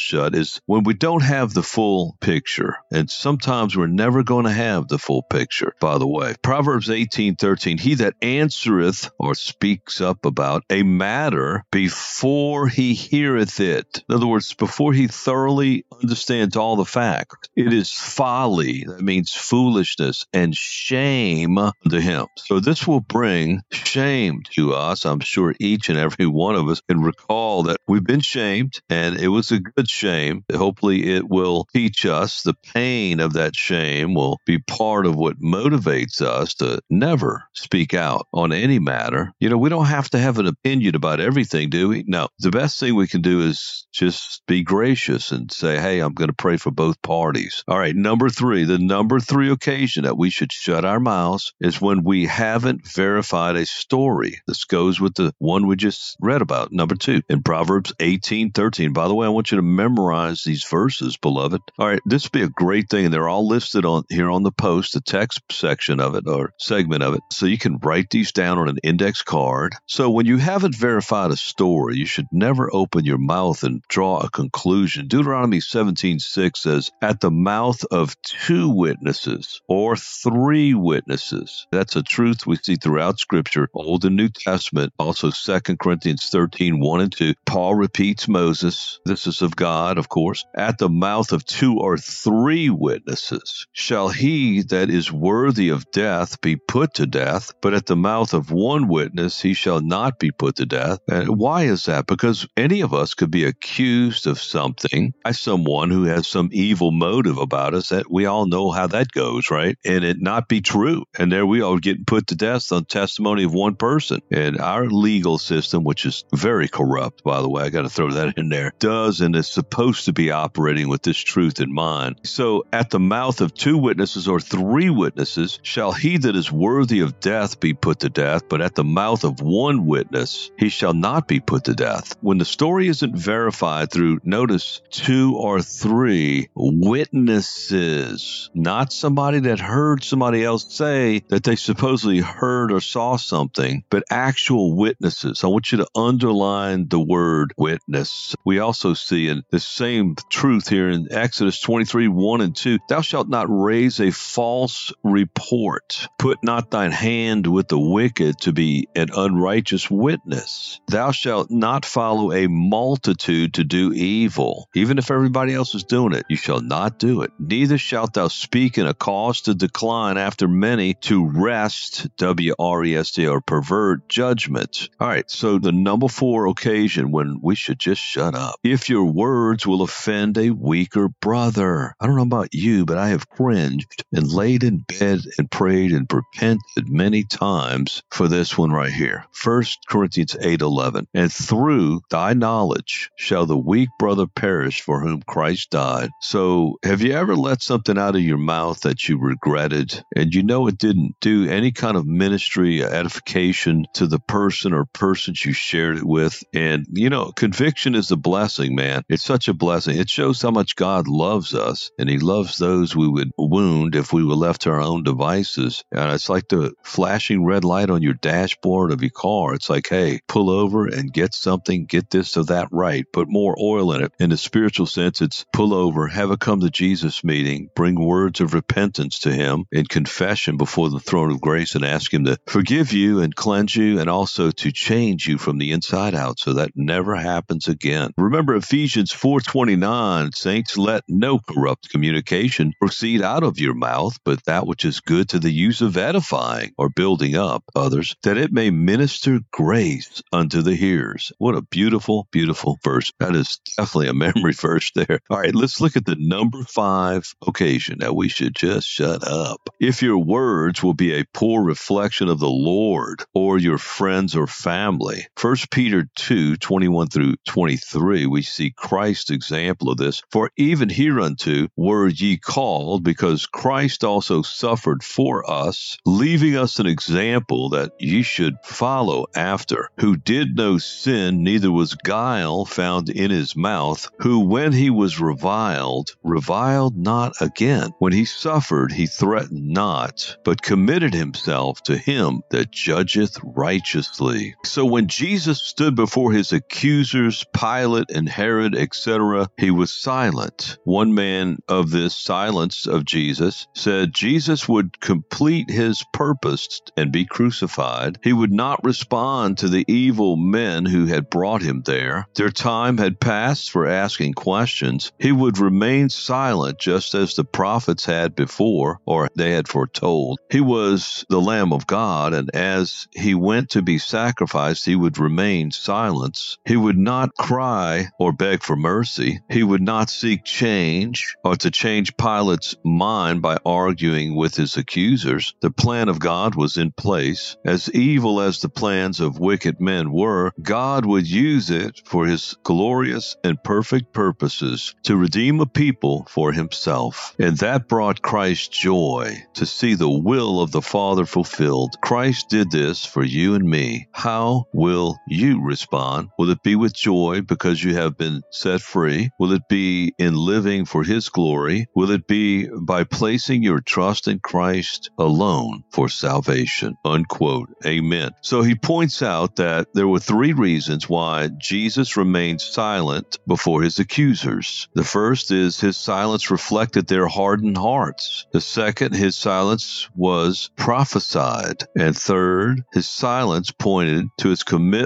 shut 0.00 0.34
is 0.34 0.62
when 0.64 0.82
we 0.82 0.94
don't 0.94 1.22
have 1.22 1.52
the 1.52 1.62
full 1.62 2.16
picture. 2.22 2.78
And 2.90 3.10
sometimes 3.10 3.76
we're 3.76 3.86
never 3.86 4.22
going 4.22 4.46
to 4.46 4.50
have 4.50 4.88
the 4.88 4.98
full 4.98 5.22
picture, 5.22 5.74
by 5.78 5.98
the 5.98 6.06
way. 6.06 6.34
Proverbs 6.40 6.88
18 6.88 7.36
13, 7.36 7.76
he 7.76 7.96
that 7.96 8.14
answereth 8.22 9.10
or 9.18 9.34
speaks 9.34 10.00
up 10.00 10.24
about 10.24 10.62
a 10.70 10.82
matter 10.82 11.64
before 11.70 12.66
he 12.66 12.94
heareth 12.94 13.60
it. 13.60 14.02
In 14.08 14.14
other 14.14 14.26
words, 14.26 14.54
before 14.54 14.94
he 14.94 15.06
thoroughly 15.06 15.84
understands 16.02 16.56
all 16.56 16.76
the 16.76 16.86
facts, 16.86 17.50
it 17.54 17.74
is 17.74 17.92
folly. 17.92 18.84
That 18.84 19.02
means 19.02 19.32
foolishness 19.32 20.24
and 20.32 20.56
shame 20.56 21.58
to 21.90 22.00
him. 22.00 22.26
So 22.38 22.58
this 22.58 22.86
will 22.86 23.00
bring 23.00 23.60
shame 23.70 24.44
to 24.52 24.72
us. 24.72 25.04
I'm 25.04 25.20
sure 25.20 25.54
each 25.60 25.90
and 25.90 25.98
every 25.98 26.26
one 26.26 26.53
of 26.56 26.68
us 26.68 26.80
can 26.88 27.00
recall 27.00 27.64
that 27.64 27.78
we've 27.88 28.04
been 28.04 28.20
shamed 28.20 28.80
and 28.88 29.16
it 29.16 29.28
was 29.28 29.52
a 29.52 29.60
good 29.60 29.88
shame. 29.88 30.44
Hopefully 30.52 31.14
it 31.14 31.28
will 31.28 31.66
teach 31.72 32.06
us 32.06 32.42
the 32.42 32.54
pain 32.74 33.20
of 33.20 33.34
that 33.34 33.56
shame 33.56 34.14
will 34.14 34.38
be 34.46 34.58
part 34.58 35.06
of 35.06 35.16
what 35.16 35.40
motivates 35.40 36.20
us 36.20 36.54
to 36.54 36.80
never 36.90 37.44
speak 37.52 37.94
out 37.94 38.26
on 38.32 38.52
any 38.52 38.78
matter. 38.78 39.32
You 39.40 39.48
know, 39.48 39.58
we 39.58 39.70
don't 39.70 39.86
have 39.86 40.10
to 40.10 40.18
have 40.18 40.38
an 40.38 40.46
opinion 40.46 40.94
about 40.94 41.20
everything, 41.20 41.70
do 41.70 41.88
we? 41.88 42.04
No. 42.06 42.28
The 42.38 42.50
best 42.50 42.80
thing 42.80 42.94
we 42.94 43.08
can 43.08 43.22
do 43.22 43.42
is 43.42 43.86
just 43.92 44.42
be 44.46 44.62
gracious 44.62 45.32
and 45.32 45.50
say, 45.50 45.78
hey, 45.78 46.00
I'm 46.00 46.14
going 46.14 46.28
to 46.28 46.34
pray 46.34 46.56
for 46.56 46.70
both 46.70 47.00
parties. 47.02 47.64
All 47.68 47.78
right. 47.78 47.94
Number 47.94 48.28
three, 48.28 48.64
the 48.64 48.78
number 48.78 49.20
three 49.20 49.50
occasion 49.50 50.04
that 50.04 50.18
we 50.18 50.30
should 50.30 50.52
shut 50.52 50.84
our 50.84 51.00
mouths 51.00 51.52
is 51.60 51.80
when 51.80 52.04
we 52.04 52.26
haven't 52.26 52.86
verified 52.86 53.56
a 53.56 53.66
story. 53.66 54.40
This 54.46 54.64
goes 54.64 55.00
with 55.00 55.14
the 55.14 55.32
one 55.38 55.66
we 55.66 55.76
just 55.76 56.16
read 56.20 56.42
about. 56.44 56.72
Number 56.72 56.94
two, 56.94 57.22
in 57.28 57.42
Proverbs 57.42 57.92
18 57.98 58.52
13. 58.52 58.92
By 58.92 59.08
the 59.08 59.14
way, 59.14 59.26
I 59.26 59.30
want 59.30 59.50
you 59.50 59.56
to 59.56 59.62
memorize 59.62 60.44
these 60.44 60.64
verses, 60.64 61.16
beloved. 61.16 61.60
All 61.78 61.88
right. 61.88 62.00
This 62.06 62.24
would 62.24 62.32
be 62.32 62.42
a 62.42 62.48
great 62.48 62.88
thing. 62.88 63.06
And 63.06 63.14
they're 63.14 63.28
all 63.28 63.48
listed 63.48 63.84
on 63.84 64.04
here 64.08 64.30
on 64.30 64.44
the 64.44 64.52
post, 64.52 64.94
the 64.94 65.00
text 65.00 65.40
section 65.50 66.00
of 66.00 66.14
it 66.14 66.28
or 66.28 66.52
segment 66.58 67.02
of 67.02 67.14
it. 67.14 67.20
So 67.32 67.46
you 67.46 67.58
can 67.58 67.78
write 67.82 68.10
these 68.10 68.32
down 68.32 68.58
on 68.58 68.68
an 68.68 68.78
index 68.84 69.22
card. 69.22 69.74
So 69.86 70.10
when 70.10 70.26
you 70.26 70.36
haven't 70.36 70.76
verified 70.76 71.30
a 71.30 71.36
story, 71.36 71.96
you 71.96 72.06
should 72.06 72.26
never 72.30 72.72
open 72.72 73.04
your 73.04 73.18
mouth 73.18 73.62
and 73.64 73.82
draw 73.88 74.18
a 74.18 74.30
conclusion. 74.30 75.08
Deuteronomy 75.08 75.60
17 75.60 76.18
6 76.20 76.62
says, 76.62 76.90
At 77.02 77.20
the 77.20 77.30
mouth 77.30 77.84
of 77.90 78.20
two 78.22 78.68
witnesses 78.68 79.60
or 79.68 79.96
three 79.96 80.74
witnesses. 80.74 81.66
That's 81.72 81.96
a 81.96 82.02
truth 82.02 82.46
we 82.46 82.56
see 82.56 82.76
throughout 82.76 83.18
Scripture, 83.18 83.68
Old 83.74 84.04
and 84.04 84.16
New 84.16 84.28
Testament, 84.28 84.92
also 84.98 85.30
2 85.30 85.76
Corinthians 85.76 86.24
13 86.34 86.80
1 86.80 87.00
and 87.00 87.12
2. 87.12 87.34
Paul 87.46 87.76
repeats 87.76 88.26
Moses. 88.26 88.98
This 89.04 89.28
is 89.28 89.40
of 89.40 89.54
God, 89.54 89.98
of 89.98 90.08
course. 90.08 90.44
At 90.56 90.78
the 90.78 90.88
mouth 90.88 91.30
of 91.30 91.44
two 91.44 91.78
or 91.78 91.96
three 91.96 92.70
witnesses 92.70 93.68
shall 93.72 94.08
he 94.08 94.62
that 94.62 94.90
is 94.90 95.12
worthy 95.12 95.68
of 95.68 95.88
death 95.92 96.40
be 96.40 96.56
put 96.56 96.94
to 96.94 97.06
death, 97.06 97.52
but 97.62 97.72
at 97.72 97.86
the 97.86 97.94
mouth 97.94 98.34
of 98.34 98.50
one 98.50 98.88
witness 98.88 99.40
he 99.40 99.54
shall 99.54 99.80
not 99.80 100.18
be 100.18 100.32
put 100.32 100.56
to 100.56 100.66
death. 100.66 100.98
And 101.08 101.38
why 101.38 101.62
is 101.66 101.84
that? 101.84 102.08
Because 102.08 102.48
any 102.56 102.80
of 102.80 102.92
us 102.92 103.14
could 103.14 103.30
be 103.30 103.44
accused 103.44 104.26
of 104.26 104.40
something 104.40 105.14
by 105.22 105.30
someone 105.30 105.90
who 105.90 106.02
has 106.06 106.26
some 106.26 106.48
evil 106.50 106.90
motive 106.90 107.38
about 107.38 107.74
us 107.74 107.90
that 107.90 108.10
we 108.10 108.26
all 108.26 108.48
know 108.48 108.72
how 108.72 108.88
that 108.88 109.12
goes, 109.12 109.52
right? 109.52 109.78
And 109.84 110.02
it 110.02 110.16
not 110.20 110.48
be 110.48 110.60
true. 110.60 111.04
And 111.16 111.30
there 111.30 111.46
we 111.46 111.62
are 111.62 111.78
getting 111.78 112.04
put 112.04 112.26
to 112.26 112.34
death 112.34 112.72
on 112.72 112.86
testimony 112.86 113.44
of 113.44 113.54
one 113.54 113.76
person. 113.76 114.18
And 114.32 114.60
our 114.60 114.88
legal 114.88 115.38
system, 115.38 115.84
which 115.84 116.04
is 116.04 116.23
very 116.34 116.68
corrupt, 116.68 117.22
by 117.22 117.40
the 117.40 117.48
way, 117.48 117.64
I 117.64 117.70
got 117.70 117.82
to 117.82 117.88
throw 117.88 118.10
that 118.12 118.34
in 118.38 118.48
there, 118.48 118.72
does 118.78 119.20
and 119.20 119.34
is 119.36 119.48
supposed 119.48 120.06
to 120.06 120.12
be 120.12 120.30
operating 120.30 120.88
with 120.88 121.02
this 121.02 121.18
truth 121.18 121.60
in 121.60 121.72
mind. 121.72 122.20
So 122.24 122.64
at 122.72 122.90
the 122.90 123.00
mouth 123.00 123.40
of 123.40 123.54
two 123.54 123.78
witnesses 123.78 124.28
or 124.28 124.40
three 124.40 124.90
witnesses 124.90 125.58
shall 125.62 125.92
he 125.92 126.18
that 126.18 126.36
is 126.36 126.50
worthy 126.50 127.00
of 127.00 127.20
death 127.20 127.60
be 127.60 127.74
put 127.74 128.00
to 128.00 128.08
death, 128.08 128.48
but 128.48 128.60
at 128.60 128.74
the 128.74 128.84
mouth 128.84 129.24
of 129.24 129.40
one 129.40 129.86
witness 129.86 130.50
he 130.58 130.68
shall 130.68 130.94
not 130.94 131.28
be 131.28 131.40
put 131.40 131.64
to 131.64 131.74
death. 131.74 132.16
When 132.20 132.38
the 132.38 132.44
story 132.44 132.88
isn't 132.88 133.16
verified 133.16 133.90
through, 133.90 134.20
notice, 134.24 134.80
two 134.90 135.36
or 135.36 135.62
three 135.62 136.48
witnesses, 136.54 138.50
not 138.54 138.92
somebody 138.92 139.40
that 139.40 139.60
heard 139.60 140.04
somebody 140.04 140.44
else 140.44 140.66
say 140.68 141.22
that 141.28 141.44
they 141.44 141.56
supposedly 141.56 142.20
heard 142.20 142.72
or 142.72 142.80
saw 142.80 143.16
something, 143.16 143.84
but 143.90 144.04
actual 144.10 144.76
witnesses. 144.76 145.42
I 145.44 145.48
want 145.48 145.72
you 145.72 145.78
to 145.78 145.88
underline 146.04 146.88
the 146.88 147.00
word 147.00 147.52
witness. 147.56 148.34
We 148.44 148.58
also 148.58 148.94
see 148.94 149.28
in 149.28 149.42
the 149.50 149.60
same 149.60 150.16
truth 150.30 150.68
here 150.68 150.88
in 150.88 151.08
Exodus 151.10 151.60
23 151.60 152.08
1 152.08 152.40
and 152.40 152.56
2 152.56 152.78
Thou 152.88 153.00
shalt 153.00 153.28
not 153.28 153.46
raise 153.48 154.00
a 154.00 154.10
false 154.10 154.92
report. 155.02 156.08
Put 156.18 156.38
not 156.42 156.70
thine 156.70 156.92
hand 156.92 157.46
with 157.46 157.68
the 157.68 157.78
wicked 157.78 158.40
to 158.40 158.52
be 158.52 158.88
an 158.94 159.08
unrighteous 159.14 159.90
witness. 159.90 160.80
Thou 160.88 161.12
shalt 161.12 161.50
not 161.50 161.84
follow 161.84 162.32
a 162.32 162.46
multitude 162.48 163.54
to 163.54 163.64
do 163.64 163.92
evil. 163.92 164.68
Even 164.74 164.98
if 164.98 165.10
everybody 165.10 165.54
else 165.54 165.74
is 165.74 165.84
doing 165.84 166.12
it, 166.12 166.24
you 166.28 166.36
shall 166.36 166.60
not 166.60 166.98
do 166.98 167.22
it. 167.22 167.30
Neither 167.38 167.78
shalt 167.78 168.12
thou 168.14 168.28
speak 168.28 168.78
in 168.78 168.86
a 168.86 168.94
cause 168.94 169.42
to 169.42 169.54
decline 169.54 170.18
after 170.18 170.48
many 170.48 170.94
to 171.02 171.26
wrest, 171.26 172.08
W 172.16 172.54
R 172.58 172.84
E 172.84 172.96
S 172.96 173.12
T, 173.12 173.26
or 173.26 173.40
pervert 173.40 174.08
judgment. 174.08 174.88
All 175.00 175.08
right, 175.08 175.28
so 175.30 175.58
the 175.58 175.72
number 175.72 175.93
four 176.02 176.46
occasion 176.48 177.10
when 177.10 177.40
we 177.42 177.54
should 177.54 177.78
just 177.78 178.02
shut 178.02 178.34
up. 178.34 178.56
If 178.62 178.88
your 178.88 179.04
words 179.04 179.66
will 179.66 179.82
offend 179.82 180.38
a 180.38 180.50
weaker 180.50 181.08
brother. 181.08 181.94
I 182.00 182.06
don't 182.06 182.16
know 182.16 182.22
about 182.22 182.54
you, 182.54 182.84
but 182.84 182.98
I 182.98 183.08
have 183.08 183.28
cringed 183.28 184.04
and 184.12 184.30
laid 184.30 184.64
in 184.64 184.78
bed 184.78 185.20
and 185.38 185.50
prayed 185.50 185.92
and 185.92 186.06
repented 186.12 186.88
many 186.88 187.24
times 187.24 188.02
for 188.10 188.28
this 188.28 188.56
one 188.56 188.70
right 188.70 188.92
here. 188.92 189.24
First 189.32 189.86
Corinthians 189.88 190.36
8 190.40 190.60
11. 190.60 191.06
And 191.14 191.32
through 191.32 192.00
thy 192.10 192.34
knowledge 192.34 193.10
shall 193.16 193.46
the 193.46 193.56
weak 193.56 193.90
brother 193.98 194.26
perish 194.26 194.82
for 194.82 195.00
whom 195.00 195.22
Christ 195.22 195.70
died. 195.70 196.10
So 196.20 196.78
have 196.82 197.02
you 197.02 197.12
ever 197.12 197.36
let 197.36 197.62
something 197.62 197.98
out 197.98 198.16
of 198.16 198.22
your 198.22 198.38
mouth 198.38 198.80
that 198.80 199.08
you 199.08 199.18
regretted 199.18 200.02
and 200.14 200.34
you 200.34 200.42
know 200.42 200.66
it 200.68 200.78
didn't 200.78 201.16
do 201.20 201.48
any 201.48 201.72
kind 201.72 201.96
of 201.96 202.06
ministry, 202.06 202.84
edification 202.84 203.86
to 203.94 204.06
the 204.06 204.20
person 204.20 204.72
or 204.72 204.86
persons 204.86 205.44
you 205.44 205.52
shared 205.84 205.98
it 205.98 206.06
with? 206.06 206.42
And 206.52 206.86
you 206.92 207.10
know, 207.10 207.32
conviction 207.32 207.94
is 207.94 208.10
a 208.10 208.16
blessing, 208.16 208.74
man. 208.74 209.02
It's 209.08 209.24
such 209.24 209.48
a 209.48 209.54
blessing. 209.54 209.98
It 209.98 210.08
shows 210.08 210.40
how 210.40 210.50
much 210.50 210.76
God 210.76 211.08
loves 211.08 211.54
us 211.54 211.90
and 211.98 212.08
he 212.08 212.18
loves 212.18 212.58
those 212.58 212.96
we 212.96 213.08
would 213.08 213.30
wound 213.36 213.94
if 213.94 214.12
we 214.12 214.24
were 214.24 214.34
left 214.34 214.62
to 214.62 214.70
our 214.70 214.80
own 214.80 215.02
devices. 215.02 215.84
And 215.92 216.10
it's 216.12 216.28
like 216.28 216.48
the 216.48 216.72
flashing 216.82 217.44
red 217.44 217.64
light 217.64 217.90
on 217.90 218.02
your 218.02 218.14
dashboard 218.14 218.92
of 218.92 219.02
your 219.02 219.10
car. 219.10 219.54
It's 219.54 219.68
like, 219.68 219.88
hey, 219.88 220.20
pull 220.28 220.50
over 220.50 220.86
and 220.86 221.12
get 221.12 221.34
something, 221.34 221.86
get 221.86 222.10
this 222.10 222.36
or 222.36 222.44
that 222.44 222.68
right, 222.70 223.04
put 223.12 223.28
more 223.28 223.56
oil 223.60 223.92
in 223.92 224.02
it. 224.02 224.12
In 224.18 224.30
the 224.30 224.36
spiritual 224.36 224.86
sense, 224.86 225.20
it's 225.20 225.44
pull 225.52 225.74
over, 225.74 226.08
have 226.08 226.30
a 226.30 226.36
come 226.36 226.60
to 226.60 226.70
Jesus 226.70 227.22
meeting, 227.24 227.68
bring 227.76 228.02
words 228.02 228.40
of 228.40 228.54
repentance 228.54 229.20
to 229.20 229.32
him 229.32 229.66
in 229.70 229.86
confession 229.86 230.56
before 230.56 230.90
the 230.90 231.00
throne 231.00 231.30
of 231.30 231.40
grace 231.40 231.74
and 231.74 231.84
ask 231.84 232.12
him 232.12 232.24
to 232.24 232.38
forgive 232.46 232.92
you 232.92 233.20
and 233.20 233.34
cleanse 233.34 233.74
you 233.74 234.00
and 234.00 234.08
also 234.08 234.50
to 234.50 234.72
change 234.72 235.26
you 235.26 235.38
from 235.38 235.58
the 235.58 235.73
inside 235.74 236.14
out 236.14 236.40
so 236.40 236.54
that 236.54 236.72
never 236.74 237.16
happens 237.16 237.68
again. 237.68 238.12
Remember 238.16 238.56
Ephesians 238.56 239.12
4:29, 239.12 240.32
saints, 240.34 240.78
let 240.78 241.04
no 241.08 241.38
corrupt 241.38 241.90
communication 241.90 242.72
proceed 242.80 243.22
out 243.22 243.42
of 243.42 243.58
your 243.58 243.74
mouth, 243.74 244.18
but 244.24 244.44
that 244.46 244.66
which 244.66 244.84
is 244.86 245.00
good 245.00 245.28
to 245.30 245.38
the 245.38 245.52
use 245.52 245.82
of 245.82 245.96
edifying 245.98 246.72
or 246.78 246.88
building 246.88 247.36
up 247.36 247.64
others, 247.76 248.16
that 248.22 248.38
it 248.38 248.52
may 248.52 248.70
minister 248.70 249.40
grace 249.52 250.22
unto 250.32 250.62
the 250.62 250.76
hearers. 250.76 251.32
What 251.38 251.56
a 251.56 251.62
beautiful, 251.62 252.28
beautiful 252.32 252.78
verse. 252.84 253.12
That 253.20 253.36
is 253.36 253.60
definitely 253.76 254.08
a 254.08 254.14
memory 254.14 254.52
verse 254.60 254.90
there. 254.94 255.20
All 255.30 255.38
right, 255.40 255.54
let's 255.54 255.80
look 255.80 255.96
at 255.96 256.06
the 256.06 256.16
number 256.18 256.62
five 256.64 257.34
occasion 257.46 257.98
that 258.00 258.16
we 258.16 258.28
should 258.28 258.54
just 258.54 258.88
shut 258.88 259.26
up. 259.26 259.60
If 259.80 260.02
your 260.02 260.18
words 260.18 260.82
will 260.82 260.94
be 260.94 261.14
a 261.14 261.26
poor 261.34 261.62
reflection 261.64 262.28
of 262.28 262.38
the 262.38 262.48
Lord 262.48 263.24
or 263.34 263.58
your 263.58 263.78
friends 263.78 264.36
or 264.36 264.46
family. 264.46 265.26
1 265.40 265.56
Peter 265.70 266.08
2 266.16 266.56
21 266.56 267.08
through 267.08 267.34
23, 267.46 268.26
we 268.26 268.42
see 268.42 268.70
Christ's 268.70 269.30
example 269.30 269.90
of 269.90 269.98
this. 269.98 270.22
For 270.30 270.50
even 270.56 270.88
hereunto 270.88 271.68
were 271.76 272.08
ye 272.08 272.36
called, 272.36 273.04
because 273.04 273.46
Christ 273.46 274.04
also 274.04 274.42
suffered 274.42 275.02
for 275.02 275.48
us, 275.48 275.98
leaving 276.04 276.56
us 276.56 276.78
an 276.78 276.86
example 276.86 277.70
that 277.70 277.92
ye 277.98 278.22
should 278.22 278.54
follow 278.64 279.26
after, 279.34 279.88
who 279.98 280.16
did 280.16 280.56
no 280.56 280.78
sin, 280.78 281.42
neither 281.42 281.70
was 281.70 281.94
guile 281.94 282.64
found 282.64 283.08
in 283.08 283.30
his 283.30 283.56
mouth, 283.56 284.10
who 284.18 284.40
when 284.40 284.72
he 284.72 284.90
was 284.90 285.20
reviled, 285.20 286.10
reviled 286.22 286.96
not 286.96 287.34
again. 287.40 287.90
When 287.98 288.12
he 288.12 288.24
suffered, 288.24 288.92
he 288.92 289.06
threatened 289.06 289.68
not, 289.68 290.36
but 290.44 290.62
committed 290.62 291.14
himself 291.14 291.82
to 291.82 291.96
him 291.96 292.42
that 292.50 292.70
judgeth 292.70 293.38
righteously. 293.42 294.54
So 294.64 294.84
when 294.84 295.08
Jesus 295.08 295.53
stood 295.62 295.94
before 295.94 296.32
his 296.32 296.52
accusers, 296.52 297.44
Pilate 297.52 298.10
and 298.10 298.28
Herod, 298.28 298.74
etc., 298.74 299.48
he 299.56 299.70
was 299.70 299.92
silent. 299.92 300.78
One 300.84 301.14
man 301.14 301.58
of 301.68 301.90
this 301.90 302.16
silence 302.16 302.86
of 302.86 303.04
Jesus 303.04 303.66
said 303.74 304.14
Jesus 304.14 304.68
would 304.68 305.00
complete 305.00 305.70
his 305.70 306.04
purpose 306.12 306.80
and 306.96 307.12
be 307.12 307.24
crucified. 307.24 308.18
He 308.22 308.32
would 308.32 308.52
not 308.52 308.84
respond 308.84 309.58
to 309.58 309.68
the 309.68 309.84
evil 309.88 310.36
men 310.36 310.84
who 310.86 311.06
had 311.06 311.30
brought 311.30 311.62
him 311.62 311.82
there. 311.84 312.26
Their 312.34 312.50
time 312.50 312.98
had 312.98 313.20
passed 313.20 313.70
for 313.70 313.86
asking 313.86 314.34
questions. 314.34 315.12
He 315.18 315.32
would 315.32 315.58
remain 315.58 316.08
silent 316.08 316.78
just 316.78 317.14
as 317.14 317.34
the 317.34 317.44
prophets 317.44 318.04
had 318.04 318.34
before, 318.34 318.98
or 319.06 319.28
they 319.36 319.52
had 319.52 319.68
foretold. 319.68 320.38
He 320.50 320.60
was 320.60 321.24
the 321.28 321.40
Lamb 321.40 321.72
of 321.72 321.86
God, 321.86 322.34
and 322.34 322.54
as 322.54 323.06
he 323.12 323.34
went 323.34 323.70
to 323.70 323.82
be 323.82 323.98
sacrificed, 323.98 324.84
he 324.86 324.96
would 324.96 325.18
remain 325.18 325.43
silent. 325.72 326.56
He 326.64 326.76
would 326.76 326.96
not 326.96 327.34
cry 327.38 328.08
or 328.18 328.32
beg 328.32 328.62
for 328.62 328.76
mercy. 328.76 329.40
He 329.50 329.62
would 329.62 329.82
not 329.82 330.08
seek 330.08 330.44
change 330.44 331.36
or 331.44 331.56
to 331.56 331.70
change 331.70 332.16
Pilate's 332.16 332.74
mind 332.84 333.42
by 333.42 333.58
arguing 333.64 334.36
with 334.36 334.54
his 334.54 334.76
accusers. 334.76 335.54
The 335.60 335.70
plan 335.70 336.08
of 336.08 336.18
God 336.18 336.54
was 336.54 336.76
in 336.76 336.92
place. 336.92 337.56
As 337.64 337.90
evil 337.90 338.40
as 338.40 338.60
the 338.60 338.68
plans 338.68 339.20
of 339.20 339.38
wicked 339.38 339.80
men 339.80 340.12
were, 340.12 340.52
God 340.62 341.04
would 341.04 341.26
use 341.26 341.70
it 341.70 342.00
for 342.04 342.26
his 342.26 342.56
glorious 342.62 343.36
and 343.44 343.62
perfect 343.62 344.12
purposes 344.12 344.94
to 345.02 345.16
redeem 345.16 345.60
a 345.60 345.66
people 345.66 346.26
for 346.30 346.52
himself. 346.52 347.34
And 347.38 347.58
that 347.58 347.88
brought 347.88 348.22
Christ 348.22 348.72
joy 348.72 349.44
to 349.54 349.66
see 349.66 349.94
the 349.94 350.08
will 350.08 350.60
of 350.60 350.72
the 350.72 350.82
Father 350.82 351.26
fulfilled. 351.26 351.96
Christ 352.00 352.48
did 352.48 352.70
this 352.70 353.04
for 353.04 353.22
you 353.22 353.54
and 353.54 353.68
me. 353.68 354.08
How 354.12 354.66
will 354.72 355.18
you 355.34 355.62
respond? 355.62 356.30
Will 356.38 356.50
it 356.50 356.62
be 356.62 356.76
with 356.76 356.94
joy 356.94 357.42
because 357.42 357.82
you 357.82 357.94
have 357.96 358.16
been 358.16 358.42
set 358.50 358.80
free? 358.80 359.30
Will 359.38 359.52
it 359.52 359.68
be 359.68 360.14
in 360.18 360.34
living 360.36 360.84
for 360.84 361.02
his 361.02 361.28
glory? 361.28 361.86
Will 361.94 362.10
it 362.10 362.26
be 362.26 362.68
by 362.68 363.04
placing 363.04 363.62
your 363.62 363.80
trust 363.80 364.28
in 364.28 364.38
Christ 364.40 365.10
alone 365.18 365.84
for 365.92 366.08
salvation? 366.08 366.94
Unquote. 367.04 367.70
Amen. 367.84 368.30
So 368.42 368.62
he 368.62 368.74
points 368.74 369.22
out 369.22 369.56
that 369.56 369.88
there 369.94 370.08
were 370.08 370.20
three 370.20 370.52
reasons 370.52 371.08
why 371.08 371.48
Jesus 371.58 372.16
remained 372.16 372.60
silent 372.60 373.38
before 373.46 373.82
his 373.82 373.98
accusers. 373.98 374.88
The 374.94 375.04
first 375.04 375.50
is 375.50 375.80
his 375.80 375.96
silence 375.96 376.50
reflected 376.50 377.06
their 377.06 377.26
hardened 377.26 377.76
hearts. 377.78 378.46
The 378.52 378.60
second, 378.60 379.14
his 379.14 379.36
silence 379.36 380.08
was 380.14 380.70
prophesied. 380.76 381.84
And 381.96 382.16
third, 382.16 382.84
his 382.92 383.08
silence 383.08 383.70
pointed 383.70 384.28
to 384.38 384.48
his 384.48 384.62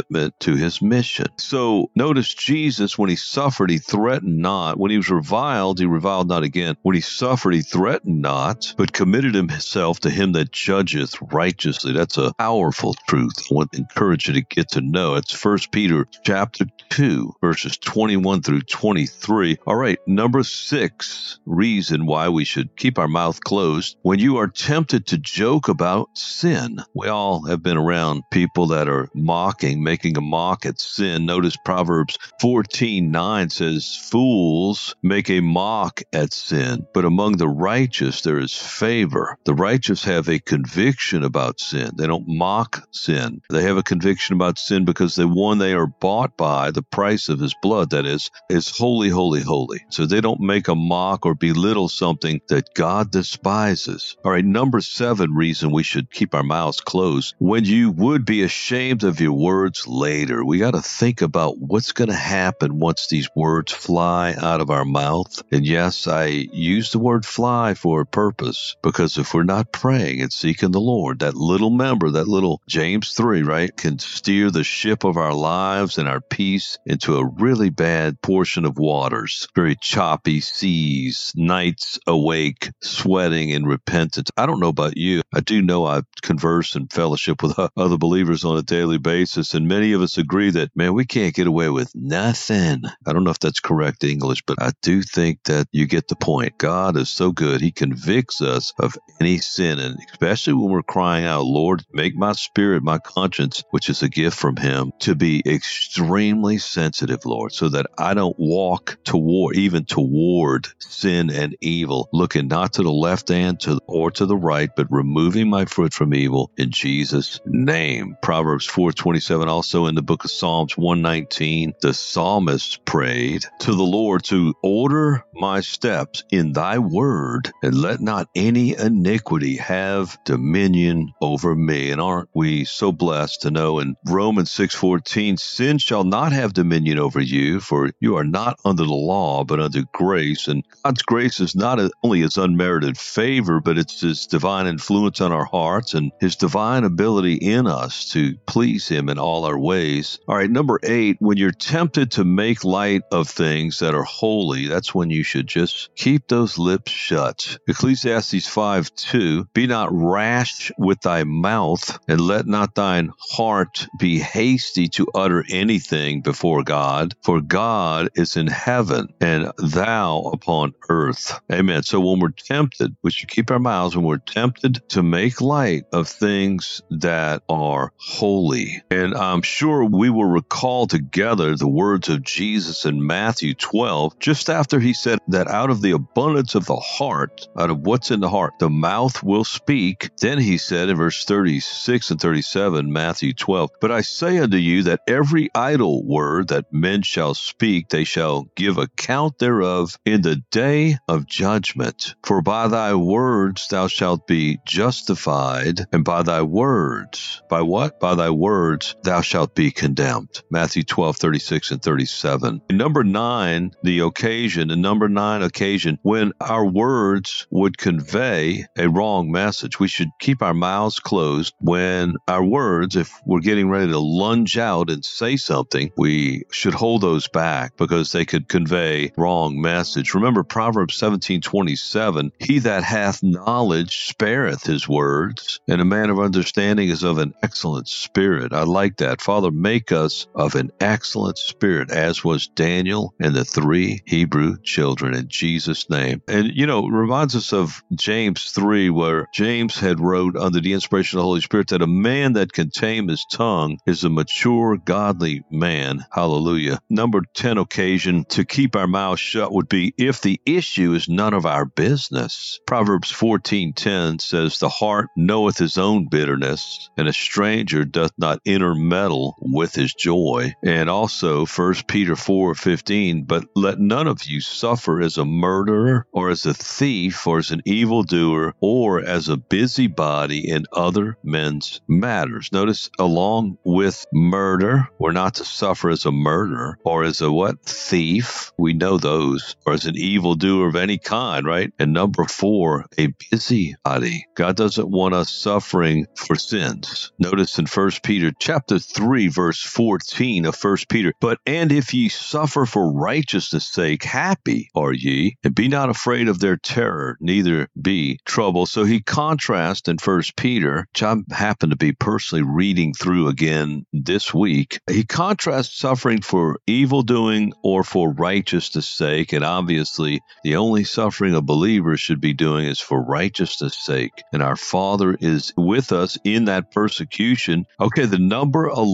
commitment 0.08 0.38
to 0.40 0.56
his 0.56 0.80
mission. 0.82 1.26
So 1.38 1.90
notice 1.94 2.32
Jesus, 2.32 2.98
when 2.98 3.10
he 3.10 3.16
suffered, 3.16 3.70
he 3.70 3.78
threatened 3.78 4.38
not. 4.38 4.78
When 4.78 4.90
he 4.90 4.96
was 4.96 5.10
reviled, 5.10 5.78
he 5.78 5.86
reviled 5.86 6.28
not 6.28 6.42
again. 6.42 6.76
When 6.82 6.94
he 6.94 7.00
suffered, 7.00 7.54
he 7.54 7.62
threatened 7.62 8.22
not, 8.22 8.74
but 8.76 8.92
committed 8.92 9.34
himself 9.34 10.00
to 10.00 10.10
him 10.10 10.32
that 10.32 10.52
judgeth 10.52 11.14
righteously. 11.32 11.92
That's 11.92 12.18
a 12.18 12.32
powerful 12.38 12.94
truth. 13.08 13.32
I 13.50 13.54
want 13.54 13.72
to 13.72 13.78
encourage 13.78 14.28
you 14.28 14.34
to 14.34 14.42
get 14.42 14.70
to 14.70 14.80
know. 14.80 15.14
It's 15.14 15.32
First 15.32 15.72
Peter 15.72 16.06
chapter 16.24 16.66
2, 16.90 17.34
verses 17.40 17.76
21 17.78 18.42
through 18.42 18.62
23. 18.62 19.58
All 19.66 19.76
right, 19.76 19.98
number 20.06 20.42
six 20.42 21.38
reason 21.46 22.06
why 22.06 22.28
we 22.28 22.44
should 22.44 22.76
keep 22.76 22.98
our 22.98 23.08
mouth 23.08 23.40
closed. 23.42 23.96
When 24.02 24.18
you 24.18 24.38
are 24.38 24.48
tempted 24.48 25.06
to 25.08 25.18
joke 25.18 25.68
about 25.68 26.08
sin, 26.14 26.80
we 26.94 27.08
all 27.08 27.46
have 27.46 27.62
been 27.62 27.76
around 27.76 28.22
people 28.30 28.68
that 28.68 28.88
are 28.88 29.08
mocking, 29.14 29.82
making 29.82 29.97
a 30.06 30.20
mock 30.20 30.66
at 30.66 30.80
sin. 30.80 31.26
Notice 31.26 31.56
Proverbs 31.64 32.18
14 32.40 33.10
9 33.10 33.50
says, 33.50 33.96
Fools 34.10 34.94
make 35.02 35.30
a 35.30 35.40
mock 35.40 36.02
at 36.12 36.32
sin, 36.32 36.86
but 36.94 37.04
among 37.04 37.36
the 37.36 37.48
righteous 37.48 38.22
there 38.22 38.38
is 38.38 38.54
favor. 38.54 39.36
The 39.44 39.54
righteous 39.54 40.04
have 40.04 40.28
a 40.28 40.38
conviction 40.38 41.24
about 41.24 41.60
sin. 41.60 41.92
They 41.96 42.06
don't 42.06 42.28
mock 42.28 42.86
sin. 42.92 43.42
They 43.50 43.62
have 43.62 43.76
a 43.76 43.82
conviction 43.82 44.34
about 44.34 44.58
sin 44.58 44.84
because 44.84 45.16
the 45.16 45.28
one 45.28 45.58
they 45.58 45.74
are 45.74 45.86
bought 45.86 46.36
by, 46.36 46.70
the 46.70 46.82
price 46.82 47.28
of 47.28 47.40
his 47.40 47.54
blood, 47.62 47.90
that 47.90 48.06
is, 48.06 48.30
is 48.48 48.76
holy, 48.76 49.08
holy, 49.08 49.42
holy. 49.42 49.80
So 49.90 50.06
they 50.06 50.20
don't 50.20 50.40
make 50.40 50.68
a 50.68 50.76
mock 50.76 51.26
or 51.26 51.34
belittle 51.34 51.88
something 51.88 52.40
that 52.48 52.74
God 52.74 53.10
despises. 53.10 54.16
All 54.24 54.32
right, 54.32 54.44
number 54.44 54.80
seven 54.80 55.34
reason 55.34 55.72
we 55.72 55.82
should 55.82 56.10
keep 56.10 56.34
our 56.34 56.42
mouths 56.44 56.80
closed. 56.80 57.34
When 57.38 57.64
you 57.64 57.90
would 57.90 58.24
be 58.24 58.42
ashamed 58.42 59.04
of 59.04 59.20
your 59.20 59.32
words 59.32 59.87
later, 59.88 60.44
we 60.44 60.58
got 60.58 60.72
to 60.72 60.82
think 60.82 61.22
about 61.22 61.58
what's 61.58 61.92
going 61.92 62.08
to 62.08 62.14
happen 62.14 62.78
once 62.78 63.06
these 63.06 63.28
words 63.34 63.72
fly 63.72 64.34
out 64.40 64.60
of 64.60 64.70
our 64.70 64.84
mouth. 64.84 65.42
And 65.50 65.66
yes, 65.66 66.06
I 66.06 66.26
use 66.26 66.92
the 66.92 66.98
word 66.98 67.24
fly 67.24 67.74
for 67.74 68.00
a 68.00 68.06
purpose 68.06 68.76
because 68.82 69.18
if 69.18 69.34
we're 69.34 69.42
not 69.44 69.72
praying 69.72 70.20
and 70.20 70.32
seeking 70.32 70.70
the 70.70 70.80
Lord, 70.80 71.20
that 71.20 71.34
little 71.34 71.70
member, 71.70 72.10
that 72.10 72.28
little 72.28 72.60
James 72.68 73.12
3, 73.12 73.42
right, 73.42 73.74
can 73.76 73.98
steer 73.98 74.50
the 74.50 74.64
ship 74.64 75.04
of 75.04 75.16
our 75.16 75.34
lives 75.34 75.98
and 75.98 76.08
our 76.08 76.20
peace 76.20 76.78
into 76.86 77.16
a 77.16 77.26
really 77.26 77.70
bad 77.70 78.20
portion 78.20 78.64
of 78.64 78.78
waters, 78.78 79.48
very 79.54 79.76
choppy 79.80 80.40
seas, 80.40 81.32
nights 81.36 81.98
awake, 82.06 82.70
sweating 82.82 83.50
in 83.50 83.64
repentance. 83.64 84.30
I 84.36 84.46
don't 84.46 84.60
know 84.60 84.68
about 84.68 84.96
you. 84.96 85.22
I 85.32 85.40
do 85.40 85.62
know 85.62 85.86
I 85.86 86.02
converse 86.22 86.74
and 86.74 86.92
fellowship 86.92 87.42
with 87.42 87.58
other 87.76 87.96
believers 87.96 88.44
on 88.44 88.56
a 88.56 88.62
daily 88.62 88.98
basis, 88.98 89.54
and 89.54 89.68
many 89.68 89.77
of 89.92 90.02
us 90.02 90.18
agree 90.18 90.50
that, 90.50 90.70
man, 90.76 90.94
we 90.94 91.06
can't 91.06 91.34
get 91.34 91.46
away 91.46 91.68
with 91.70 91.92
nothing. 91.94 92.82
I 93.06 93.12
don't 93.12 93.24
know 93.24 93.30
if 93.30 93.38
that's 93.40 93.60
correct 93.60 94.04
English, 94.04 94.42
but 94.46 94.60
I 94.60 94.72
do 94.82 95.02
think 95.02 95.44
that 95.44 95.68
you 95.72 95.86
get 95.86 96.08
the 96.08 96.16
point. 96.16 96.58
God 96.58 96.96
is 96.96 97.10
so 97.10 97.32
good. 97.32 97.60
He 97.60 97.72
convicts 97.72 98.42
us 98.42 98.72
of 98.78 98.96
any 99.20 99.38
sin, 99.38 99.78
and 99.78 99.96
especially 100.10 100.54
when 100.54 100.70
we're 100.70 100.82
crying 100.82 101.24
out, 101.26 101.44
Lord, 101.44 101.84
make 101.92 102.16
my 102.16 102.32
spirit, 102.32 102.82
my 102.82 102.98
conscience, 102.98 103.64
which 103.70 103.88
is 103.90 104.02
a 104.02 104.08
gift 104.08 104.36
from 104.38 104.56
Him, 104.56 104.92
to 105.00 105.14
be 105.14 105.42
extremely 105.46 106.58
sensitive, 106.58 107.24
Lord, 107.24 107.52
so 107.52 107.68
that 107.70 107.86
I 107.98 108.14
don't 108.14 108.38
walk 108.38 108.98
toward, 109.04 109.56
even 109.56 109.84
toward 109.84 110.68
sin 110.78 111.30
and 111.30 111.56
evil, 111.60 112.08
looking 112.12 112.48
not 112.48 112.74
to 112.74 112.82
the 112.82 112.92
left 112.92 113.28
hand 113.28 113.60
to, 113.60 113.80
or 113.86 114.10
to 114.12 114.26
the 114.26 114.36
right, 114.36 114.70
but 114.76 114.86
removing 114.90 115.50
my 115.50 115.64
foot 115.66 115.92
from 115.94 116.14
evil 116.14 116.50
in 116.56 116.70
Jesus' 116.70 117.40
name. 117.46 118.16
Proverbs 118.22 118.66
427, 118.66 119.48
also 119.48 119.67
in 119.74 119.94
the 119.94 120.02
book 120.02 120.24
of 120.24 120.30
Psalms 120.30 120.76
119, 120.78 121.74
the 121.82 121.92
psalmist 121.92 122.84
prayed 122.86 123.44
to 123.60 123.74
the 123.74 123.82
Lord 123.82 124.24
to 124.24 124.54
order 124.62 125.24
my 125.34 125.60
steps 125.60 126.24
in 126.30 126.52
thy 126.52 126.78
word, 126.78 127.52
and 127.62 127.74
let 127.74 128.00
not 128.00 128.28
any 128.34 128.76
iniquity 128.76 129.56
have 129.56 130.16
dominion 130.24 131.12
over 131.20 131.54
me. 131.54 131.90
And 131.90 132.00
aren't 132.00 132.30
we 132.34 132.64
so 132.64 132.92
blessed 132.92 133.42
to 133.42 133.50
know 133.50 133.78
in 133.78 133.94
Romans 134.06 134.50
6:14, 134.50 135.36
sin 135.36 135.78
shall 135.78 136.04
not 136.04 136.32
have 136.32 136.54
dominion 136.54 136.98
over 136.98 137.20
you, 137.20 137.60
for 137.60 137.90
you 138.00 138.16
are 138.16 138.24
not 138.24 138.56
under 138.64 138.84
the 138.84 138.92
law, 138.92 139.44
but 139.44 139.60
under 139.60 139.82
grace. 139.92 140.48
And 140.48 140.64
God's 140.84 141.02
grace 141.02 141.40
is 141.40 141.54
not 141.54 141.78
only 142.02 142.20
his 142.20 142.38
unmerited 142.38 142.96
favor, 142.96 143.60
but 143.60 143.76
it's 143.76 144.00
his 144.00 144.26
divine 144.26 144.66
influence 144.66 145.20
on 145.20 145.32
our 145.32 145.44
hearts 145.44 145.94
and 145.94 146.10
his 146.20 146.36
divine 146.36 146.84
ability 146.84 147.34
in 147.34 147.66
us 147.66 148.08
to 148.10 148.34
please 148.46 148.88
him 148.88 149.08
in 149.08 149.18
all 149.18 149.44
our 149.44 149.57
ways. 149.58 150.18
All 150.28 150.36
right, 150.36 150.50
number 150.50 150.78
eight, 150.82 151.16
when 151.20 151.36
you're 151.36 151.50
tempted 151.50 152.12
to 152.12 152.24
make 152.24 152.64
light 152.64 153.02
of 153.10 153.28
things 153.28 153.80
that 153.80 153.94
are 153.94 154.04
holy, 154.04 154.66
that's 154.66 154.94
when 154.94 155.10
you 155.10 155.22
should 155.22 155.46
just 155.46 155.90
keep 155.96 156.28
those 156.28 156.58
lips 156.58 156.92
shut. 156.92 157.58
Ecclesiastes 157.66 158.46
5 158.46 158.94
2, 158.94 159.44
be 159.54 159.66
not 159.66 159.88
rash 159.92 160.70
with 160.78 161.00
thy 161.00 161.24
mouth, 161.24 161.98
and 162.08 162.20
let 162.20 162.46
not 162.46 162.74
thine 162.74 163.10
heart 163.18 163.86
be 163.98 164.18
hasty 164.18 164.88
to 164.88 165.06
utter 165.14 165.44
anything 165.50 166.22
before 166.22 166.62
God, 166.62 167.14
for 167.22 167.40
God 167.40 168.10
is 168.14 168.36
in 168.36 168.46
heaven 168.46 169.08
and 169.20 169.52
thou 169.58 170.20
upon 170.32 170.74
earth. 170.88 171.40
Amen. 171.50 171.82
So 171.82 172.00
when 172.00 172.20
we're 172.20 172.30
tempted, 172.30 172.96
we 173.02 173.10
should 173.10 173.28
keep 173.28 173.50
our 173.50 173.58
mouths 173.58 173.96
when 173.96 174.04
we're 174.04 174.18
tempted 174.18 174.80
to 174.90 175.02
make 175.02 175.40
light 175.40 175.84
of 175.92 176.08
things 176.08 176.82
that 176.90 177.42
are 177.48 177.92
holy. 177.96 178.82
And 178.90 179.14
I'm 179.14 179.42
sure 179.48 179.84
we 179.84 180.10
will 180.10 180.26
recall 180.26 180.86
together 180.86 181.56
the 181.56 181.68
words 181.68 182.08
of 182.08 182.22
Jesus 182.22 182.84
in 182.84 183.04
Matthew 183.04 183.54
12, 183.54 184.18
just 184.20 184.50
after 184.50 184.78
he 184.78 184.92
said 184.92 185.18
that 185.28 185.48
out 185.48 185.70
of 185.70 185.80
the 185.80 185.92
abundance 185.92 186.54
of 186.54 186.66
the 186.66 186.76
heart, 186.76 187.48
out 187.58 187.70
of 187.70 187.80
what's 187.80 188.10
in 188.10 188.20
the 188.20 188.28
heart, 188.28 188.52
the 188.60 188.68
mouth 188.68 189.22
will 189.22 189.44
speak. 189.44 190.10
Then 190.20 190.38
he 190.38 190.58
said 190.58 190.90
in 190.90 190.96
verse 190.96 191.24
36 191.24 192.10
and 192.10 192.20
37, 192.20 192.92
Matthew 192.92 193.32
12, 193.32 193.70
But 193.80 193.90
I 193.90 194.02
say 194.02 194.38
unto 194.38 194.58
you 194.58 194.84
that 194.84 195.00
every 195.08 195.48
idle 195.54 196.04
word 196.06 196.48
that 196.48 196.66
men 196.70 197.02
shall 197.02 197.34
speak, 197.34 197.88
they 197.88 198.04
shall 198.04 198.46
give 198.54 198.76
account 198.76 199.38
thereof 199.38 199.96
in 200.04 200.20
the 200.22 200.36
day 200.50 200.98
of 201.08 201.26
judgment. 201.26 202.14
For 202.22 202.42
by 202.42 202.68
thy 202.68 202.94
words 202.94 203.66
thou 203.68 203.88
shalt 203.88 204.26
be 204.26 204.58
justified, 204.66 205.80
and 205.92 206.04
by 206.04 206.22
thy 206.22 206.42
words, 206.42 207.42
by 207.48 207.62
what? 207.62 207.98
By 207.98 208.14
thy 208.14 208.30
words 208.30 208.94
thou 209.02 209.22
shalt 209.22 209.37
be 209.46 209.70
condemned. 209.70 210.42
Matthew 210.50 210.82
12, 210.82 211.16
36 211.16 211.70
and 211.70 211.82
37. 211.82 212.62
number 212.70 213.04
nine, 213.04 213.72
the 213.82 214.00
occasion, 214.00 214.68
the 214.68 214.76
number 214.76 215.08
nine 215.08 215.42
occasion 215.42 215.98
when 216.02 216.32
our 216.40 216.64
words 216.64 217.46
would 217.50 217.78
convey 217.78 218.64
a 218.76 218.88
wrong 218.88 219.30
message. 219.30 219.78
We 219.78 219.88
should 219.88 220.08
keep 220.18 220.42
our 220.42 220.54
mouths 220.54 221.00
closed 221.00 221.54
when 221.60 222.16
our 222.26 222.44
words, 222.44 222.96
if 222.96 223.12
we're 223.26 223.40
getting 223.40 223.68
ready 223.68 223.92
to 223.92 223.98
lunge 223.98 224.58
out 224.58 224.90
and 224.90 225.04
say 225.04 225.36
something, 225.36 225.90
we 225.96 226.44
should 226.50 226.74
hold 226.74 227.02
those 227.02 227.28
back 227.28 227.76
because 227.76 228.12
they 228.12 228.24
could 228.24 228.48
convey 228.48 229.12
wrong 229.16 229.60
message. 229.60 230.14
Remember 230.14 230.42
Proverbs 230.42 230.96
17 230.96 231.40
27, 231.40 232.32
he 232.38 232.58
that 232.60 232.82
hath 232.82 233.22
knowledge 233.22 234.06
spareth 234.08 234.64
his 234.64 234.88
words, 234.88 235.60
and 235.68 235.80
a 235.80 235.84
man 235.84 236.10
of 236.10 236.18
understanding 236.18 236.88
is 236.88 237.02
of 237.02 237.18
an 237.18 237.34
excellent 237.42 237.88
spirit. 237.88 238.52
I 238.52 238.62
like 238.62 238.96
that. 238.98 239.17
Father, 239.20 239.50
make 239.50 239.92
us 239.92 240.26
of 240.34 240.54
an 240.54 240.70
excellent 240.80 241.38
spirit, 241.38 241.90
as 241.90 242.24
was 242.24 242.48
Daniel 242.48 243.14
and 243.20 243.34
the 243.34 243.44
three 243.44 244.00
Hebrew 244.06 244.56
children 244.62 245.14
in 245.14 245.26
Jesus' 245.28 245.88
name. 245.90 246.22
And, 246.28 246.50
you 246.54 246.66
know, 246.66 246.86
reminds 246.86 247.36
us 247.36 247.52
of 247.52 247.82
James 247.94 248.50
3, 248.52 248.90
where 248.90 249.28
James 249.32 249.78
had 249.78 250.00
wrote 250.00 250.36
under 250.36 250.60
the 250.60 250.72
inspiration 250.72 251.18
of 251.18 251.22
the 251.22 251.26
Holy 251.26 251.40
Spirit 251.40 251.68
that 251.68 251.82
a 251.82 251.86
man 251.86 252.34
that 252.34 252.52
can 252.52 252.70
tame 252.70 253.08
his 253.08 253.24
tongue 253.24 253.78
is 253.86 254.04
a 254.04 254.10
mature, 254.10 254.76
godly 254.76 255.42
man. 255.50 256.04
Hallelujah. 256.12 256.80
Number 256.90 257.22
10 257.34 257.58
occasion 257.58 258.24
to 258.30 258.44
keep 258.44 258.76
our 258.76 258.86
mouths 258.86 259.20
shut 259.20 259.52
would 259.52 259.68
be 259.68 259.94
if 259.98 260.20
the 260.20 260.40
issue 260.46 260.94
is 260.94 261.08
none 261.08 261.34
of 261.34 261.46
our 261.46 261.64
business. 261.64 262.60
Proverbs 262.66 263.10
14:10 263.10 264.18
says, 264.20 264.58
"The 264.58 264.68
heart 264.68 265.08
knoweth 265.16 265.58
his 265.58 265.78
own 265.78 266.08
bitterness, 266.08 266.90
and 266.96 267.08
a 267.08 267.12
stranger 267.12 267.84
doth 267.84 268.12
not 268.18 268.40
intermeddle 268.44 269.07
with 269.40 269.74
his 269.74 269.94
joy." 269.94 270.52
And 270.64 270.88
also 270.90 271.46
1 271.46 271.86
Peter 271.88 272.16
4:15, 272.16 273.24
"But 273.24 273.44
let 273.54 273.78
none 273.78 274.06
of 274.06 274.24
you 274.24 274.40
suffer 274.40 275.00
as 275.00 275.16
a 275.18 275.24
murderer, 275.24 276.06
or 276.12 276.30
as 276.30 276.46
a 276.46 276.54
thief, 276.54 277.26
or 277.26 277.38
as 277.38 277.50
an 277.50 277.62
evildoer, 277.64 278.54
or 278.60 279.00
as 279.00 279.28
a 279.28 279.36
busybody 279.36 280.48
in 280.48 280.64
other 280.72 281.16
men's 281.22 281.80
matters." 281.88 282.50
Notice, 282.52 282.90
along 282.98 283.58
with 283.64 284.04
murder, 284.12 284.88
we're 284.98 285.12
not 285.12 285.34
to 285.34 285.44
suffer 285.44 285.90
as 285.90 286.04
a 286.06 286.12
murderer 286.12 286.78
or 286.84 287.04
as 287.04 287.20
a 287.20 287.30
what 287.30 287.62
thief. 287.64 288.52
We 288.58 288.72
know 288.72 288.98
those, 288.98 289.56
or 289.66 289.74
as 289.74 289.86
an 289.86 289.96
evildoer 289.96 290.68
of 290.68 290.76
any 290.76 290.98
kind, 290.98 291.46
right? 291.46 291.72
And 291.78 291.92
number 291.92 292.24
four, 292.24 292.86
a 292.98 293.08
busybody. 293.30 294.24
God 294.34 294.56
doesn't 294.56 294.90
want 294.90 295.14
us 295.14 295.30
suffering 295.30 296.06
for 296.16 296.36
sins. 296.36 297.12
Notice 297.18 297.58
in 297.58 297.66
First 297.66 298.02
Peter 298.02 298.32
chapter 298.38 298.78
three, 298.98 299.28
verse 299.28 299.62
fourteen 299.62 300.44
of 300.44 300.56
First 300.56 300.88
Peter. 300.88 301.12
But 301.20 301.38
and 301.46 301.70
if 301.70 301.94
ye 301.94 302.08
suffer 302.08 302.66
for 302.66 302.92
righteousness' 302.92 303.70
sake, 303.70 304.02
happy 304.02 304.70
are 304.74 304.92
ye, 304.92 305.36
and 305.44 305.54
be 305.54 305.68
not 305.68 305.88
afraid 305.88 306.26
of 306.26 306.40
their 306.40 306.56
terror, 306.56 307.16
neither 307.20 307.68
be 307.80 308.18
troubled. 308.24 308.68
So 308.68 308.84
he 308.84 309.00
contrasts 309.00 309.88
in 309.88 309.98
First 309.98 310.34
Peter, 310.36 310.88
which 310.92 311.02
I 311.04 311.14
happen 311.30 311.70
to 311.70 311.76
be 311.76 311.92
personally 311.92 312.42
reading 312.42 312.92
through 312.92 313.28
again 313.28 313.86
this 313.92 314.34
week. 314.34 314.80
He 314.90 315.04
contrasts 315.04 315.78
suffering 315.78 316.20
for 316.20 316.58
evil 316.66 317.02
doing 317.02 317.52
or 317.62 317.84
for 317.84 318.12
righteousness' 318.12 318.88
sake, 318.88 319.32
and 319.32 319.44
obviously 319.44 320.20
the 320.42 320.56
only 320.56 320.82
suffering 320.82 321.36
a 321.36 321.40
believer 321.40 321.96
should 321.96 322.20
be 322.20 322.34
doing 322.34 322.66
is 322.66 322.80
for 322.80 323.00
righteousness' 323.00 323.78
sake. 323.78 324.24
And 324.32 324.42
our 324.42 324.56
Father 324.56 325.16
is 325.20 325.52
with 325.56 325.92
us 325.92 326.18
in 326.24 326.46
that 326.46 326.72
persecution. 326.72 327.64
Okay, 327.80 328.06
the 328.06 328.18
number 328.18 328.66
11 328.68 328.87